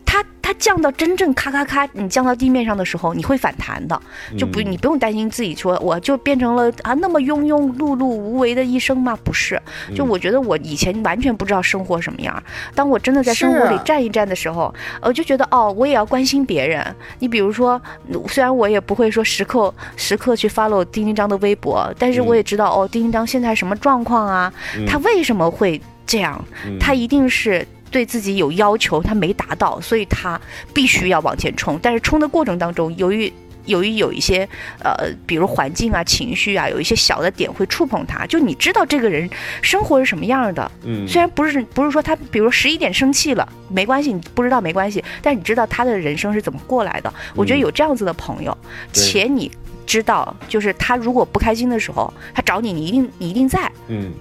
[0.51, 3.99] 它降到真正咔咔咔，你降到地面上的时候，你会反弹的，
[4.37, 9.17] 就不嗯你不用担心自己说我就变成了啊那么庸庸碌碌无为的一生吗？
[9.23, 9.59] 不是，
[9.95, 12.43] 就嗯我觉得我以前完全不知道生活什么样，
[12.75, 16.85] 当我真的在生活里站一站的时候，我就觉得哦，我也要关心别人。
[17.19, 17.81] 你比如说，
[18.27, 24.51] 虽然我也不会说时刻时刻去 follow 丁丁张的微博，但是我嗯也知道哦，丁丁张现在什么状况啊？
[24.77, 26.43] 嗯他为什么会这样？
[26.65, 30.39] 嗯他一定是对自己有要求，他没达到，所以他
[30.73, 31.77] 必须要往前冲。
[31.81, 33.31] 但是冲的过程当中，由于
[33.65, 34.47] 由于有一些
[34.83, 39.29] 呃，比如环境啊、情绪啊，有一些小的点会触碰他，就你知道这个人
[39.61, 40.71] 生活是什么样的。
[40.83, 47.13] 嗯虽然不是不是说他，比如十一点生气了，没关系，你不知道没关系，但是你知道他的人生是怎么过来的。
[47.35, 48.57] 我觉得嗯有这样子的朋友，
[48.91, 49.51] 对且你
[49.85, 53.71] 知道，就是他如果不开心的时候，他找你，你一定你一定在。
[53.89, 54.11] 嗯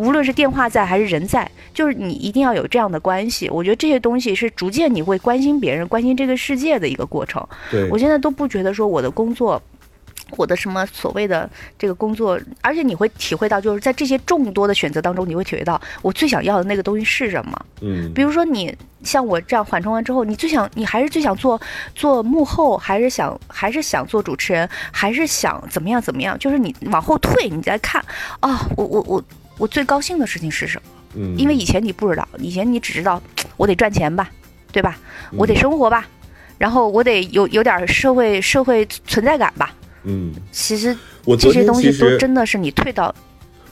[0.00, 3.50] 无论是电话在还是人在，就是你一定要有这样的关系。
[3.50, 7.46] 我觉得这些东西是逐渐你会关心别人、关心这个世界的一个过程。
[7.70, 9.62] 对我现在都不觉得说我的工作。
[10.36, 17.66] 我的什么所谓的这个工作，而且你会体会到，就是在这些众多的选择当中，你会体会到我最想要的那个东西是什么。
[17.80, 18.72] 嗯比如说你
[19.02, 21.60] 像我这样缓冲完之后，你最想你还是最想做
[21.96, 26.38] 做幕后，还是想还是想做主持人，还是想怎么样怎么样？
[26.38, 28.00] 就是你往后退，你再看
[28.38, 29.24] 啊、我我我
[29.60, 30.88] 我最高兴的事情是什么？
[31.16, 33.22] 嗯，因为以前你不知道，以前你只知道
[33.58, 34.30] 我得赚钱吧，
[34.72, 34.98] 对吧？
[35.36, 36.08] 我得生活吧，
[36.56, 39.74] 然后我得有有点社会社会存在感吧。
[40.04, 40.96] 嗯，其实
[41.26, 43.14] 我这些东西都真的是你退到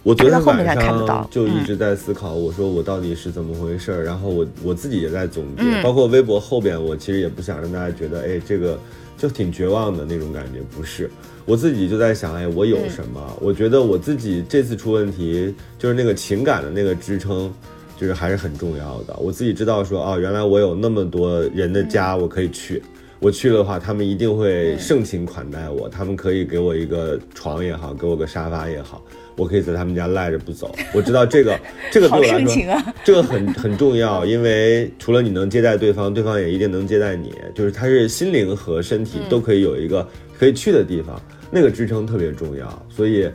[0.09, 1.65] 我我昨天后面晚才看得到上就一嗯。
[1.67, 5.83] 直在思考，我说我到底是怎么回事儿，然后我我自己也在总结，嗯。
[5.83, 8.79] 包括微博后边，我其实也不想让大家觉得，哎，这个
[9.19, 11.11] 就挺绝望的那种感觉，不是，
[11.45, 13.21] 我自己就在想，哎，我有什么？
[13.39, 17.53] 我觉得我自己这次出问题，就是那个情感的那个支撑。
[18.01, 22.81] 就是还是很重要的，我自己知道说哦，原来我有那么多人的家我可以去，
[23.19, 29.03] 我去了的话，他们一定会盛情款待我，他们可以给我一个床也好，给我个沙发也好，
[29.39, 30.75] 我可以在他们家赖着不走。
[30.93, 31.59] 我知道这个，
[31.91, 32.95] 这个对我来说，啊！
[33.03, 40.07] 这个很很重要，因为除了你能接待对方，对方也一定能接待你，就是他是心灵和身体都可以有一个
[40.39, 41.19] 可以去的地方，
[41.51, 43.31] 那个支撑特别重要，所以。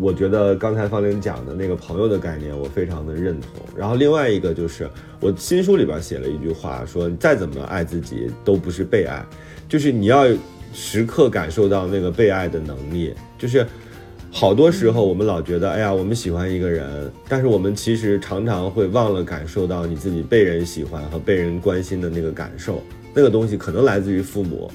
[0.00, 3.64] 我觉得刚才方玲讲的那个朋友的概念，我非常的认同。
[3.76, 4.90] 然后另外一个就是
[5.20, 9.24] 我新书里边写了一句话，说再怎么爱自己都不是被爱，
[9.68, 10.26] 就是你要
[10.72, 13.14] 时刻感受到那个被爱的能力。
[13.38, 13.64] 就是
[14.30, 22.82] 好多时候我们老觉得，哎呀，我们喜欢一个人，但是我们其实常常会忘了感受到你自己被人喜欢和被人关心的那个感受。
[23.14, 24.70] 那个东西可能来自于父母，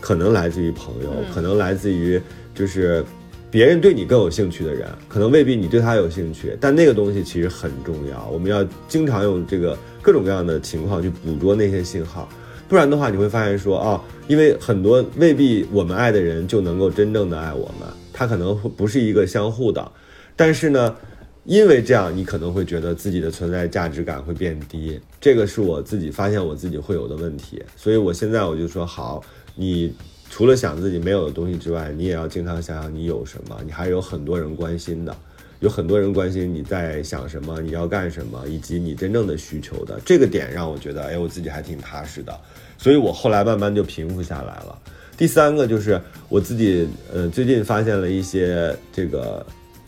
[0.00, 2.20] 可能来自于朋友，可能来自于
[2.54, 3.04] 就是。
[3.48, 8.28] 别人对你更有兴趣的人，可能未必你对他有兴趣，但那个东西其实很重要。
[8.30, 12.28] 我们要经常用这个各种各样的情况去捕捉那些信号，
[12.68, 19.92] 不然的话，你会发现说，哦，因为很多未必我们爱的人就能够真正的爱我们，他可能不是一个相互的。
[20.34, 20.96] 但是呢，
[21.44, 27.62] 因为这样，你可能会觉得自己的存在价值感会变低，这个是我自己发现我自己会有的问题。
[27.76, 29.22] 所以我现在我就说，好，
[29.54, 29.92] 你。
[30.28, 35.16] 除了想自己没有的东西之外，你也要经常想想你有什么，你还有很多人关心的，
[35.60, 42.36] 有很多人关心你在想什么，你要干什么，以及你真正的需求的这个点让我觉得，哎，我自己还挺踏实的，
[42.76, 44.78] 所以我后来慢慢就平复下来了。
[45.16, 49.44] 第三个就是我自己，呃，最近发现了一些这个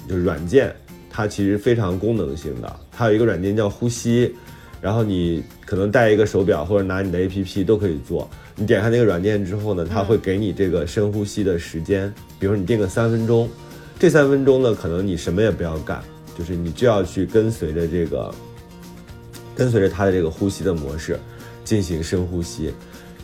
[0.08, 0.74] 就是软件，
[1.10, 4.34] 它其实非常功能性的，它有一个软件叫呼吸，
[4.80, 8.28] 然后你可能带一个手表或者拿你的 APP 都可以做。
[8.56, 13.48] 你点开那个软件之后呢，它会给你这个深呼吸的时间，比如你定个三分钟，
[13.98, 16.02] 这三分钟呢，可能你什么也不要干，
[16.38, 18.34] 就是你就要去跟随着这个，
[19.54, 21.20] 跟随着它的这个呼吸的模式
[21.64, 22.72] 进行深呼吸。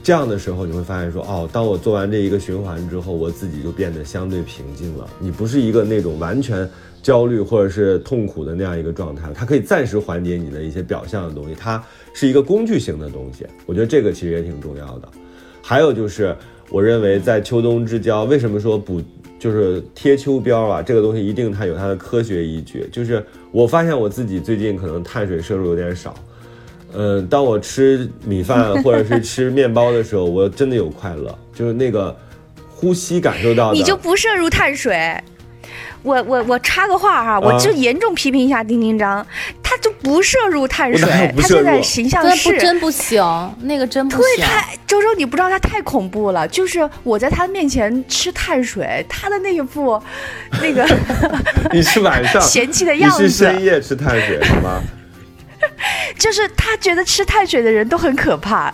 [0.05, 5.09] 这样的时候，你会发现说，哦，当我做完这一个循环之后，我自己就变得相对平静了。
[5.19, 6.69] 你不是一个那种完全
[7.03, 11.83] 焦虑或者是痛苦的那样一个状态，它可以暂时缓解你的一些表象的东西，它
[12.13, 13.47] 是一个工具性的东西。
[13.65, 15.09] 我觉得这个其实也挺重要的。
[15.63, 16.37] 还有就是，
[16.69, 19.01] 我认为在秋冬之交，为什么说补
[19.39, 20.83] 就是贴秋膘啊？
[20.83, 22.87] 这个东西一定它有它的科学依据。
[22.93, 26.15] 就是我发现我自己最近可能碳水摄入有点少，
[26.97, 32.17] 嗯，当我吃米饭 或者是吃面包的时候，我真的有快乐，就是那个
[32.75, 33.75] 呼吸感受到的。
[33.75, 35.15] 你就不摄入碳水。
[36.03, 39.27] 我我我插个话哈，啊我就严重批评一下丁丁张，
[39.63, 42.59] 他就不摄入碳水，他现在形象是。
[42.59, 43.23] 真不行，
[43.63, 44.45] 那个真不行对，行。
[44.45, 46.47] 太周周，你不知道他太恐怖了。
[46.49, 49.99] 就是我在他面前吃碳水，他的那一副，
[50.61, 50.87] 那个
[51.73, 54.83] 你是晚上嫌弃的样子，你是深夜吃碳水是吗？
[56.19, 58.73] 就是他觉得吃碳水的人都很可怕，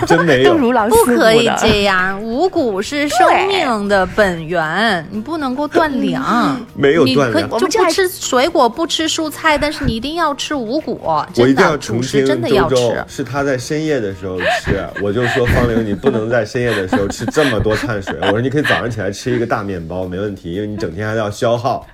[0.00, 0.52] 我真没有。
[0.52, 1.50] 都如狼不似虎可以。
[1.58, 3.18] 这样，五谷是生
[3.48, 6.60] 命的本源，你不能够断粮。
[6.74, 11.00] 没有你断粮可就我们就不吃水果，不吃蔬菜，但是你一定要吃五谷。
[11.02, 13.04] 我一定要的，澄主食清，真的要周周吃。
[13.08, 18.14] 是他在深夜的时候吃，我就说方玲，你不能在深夜的时候吃这么多碳水。
[18.22, 21.86] 我说你可以早上起来吃一个大面包，没问题，因为你整天还要消耗。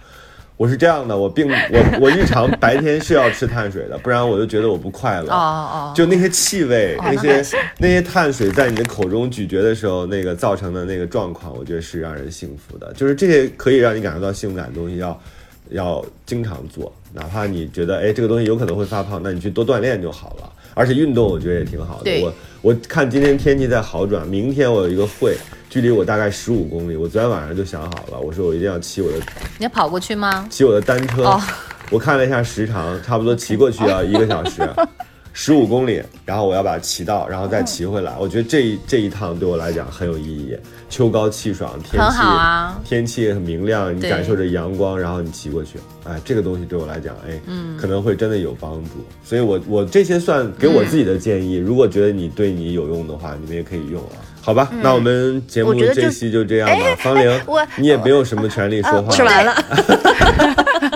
[0.58, 5.32] 我是这样的，我并我 我日常白天是要吃碳水的，不然我就觉得我不快乐。
[5.32, 12.92] 哦哦，就那些气味，哦那些那些碳水在你的口中咀嚼的时候，那个造成的那个状况，我觉得是让人幸福的。
[12.94, 15.22] 就是这些可以让你感受到幸福感的东西要，
[15.70, 20.52] 要经常做，哪怕你觉得哎这个东西有可能会发胖，那你去多锻炼就好了。
[20.78, 22.20] 而且运动我觉得也挺好的。
[22.22, 25.36] 我我看今天天气在好转，明天我有一个会，
[25.68, 29.18] 距离我大概十五公里，我昨天晚上就想好了，我说我一定要骑我的
[29.58, 30.46] 你要跑过去吗？
[30.48, 31.40] 骑我的单车，哦
[31.90, 34.62] 我看了一下时长，差不多骑过去要一个小时，
[35.40, 38.12] 十五公里，然后我要把它骑到，然后再骑回来。
[38.18, 40.58] 我觉得这一这一趟对我来讲很有意义。
[40.90, 48.90] 秋高气爽，天很气好啊天气很明亮，你感受着阳光，然后你骑过去，哎，这个东西对我来讲，哎，嗯可能会真的有帮助。
[49.22, 54.18] 所以我我这些算给我自己的建议，如果觉得你对你有用的话，你们也可以用啊。
[54.40, 56.96] 好吧，那我们节目这期就这样吧。
[56.98, 57.40] 方玲，
[57.76, 59.14] 你也没有什么权利说话。
[59.14, 59.54] 吃完了，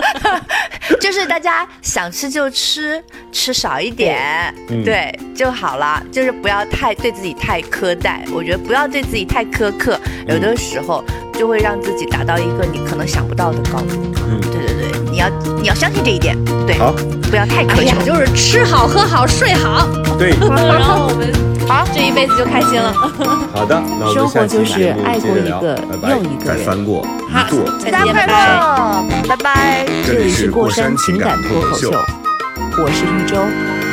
[1.23, 3.01] 就是大家想吃就吃，
[3.31, 6.03] 吃少一点，嗯对就好了。
[6.11, 9.97] 就是不要太对自己太苛待，我觉得不要对自己太苛刻。
[10.27, 11.01] 有的时候
[11.33, 14.11] 就会让自己达到一个你可能想不到的高度。
[14.27, 15.29] 嗯对对对，你要
[15.61, 16.35] 你要相信这一点，
[16.67, 16.91] 对，好，
[17.29, 19.87] 不要太苛求。，就是吃好喝好睡好，
[20.19, 21.31] 对， 然后我们
[21.67, 22.93] 好这一辈子就开心了。
[23.53, 29.85] 好的，那我们下期节目接着聊，拜拜，再翻过一座再大家快乐，拜拜。
[30.05, 31.91] 这里是过山情感脱口秀，
[32.77, 33.37] 我是一周。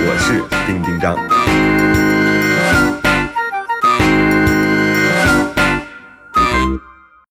[0.03, 1.17] 我是丁丁张。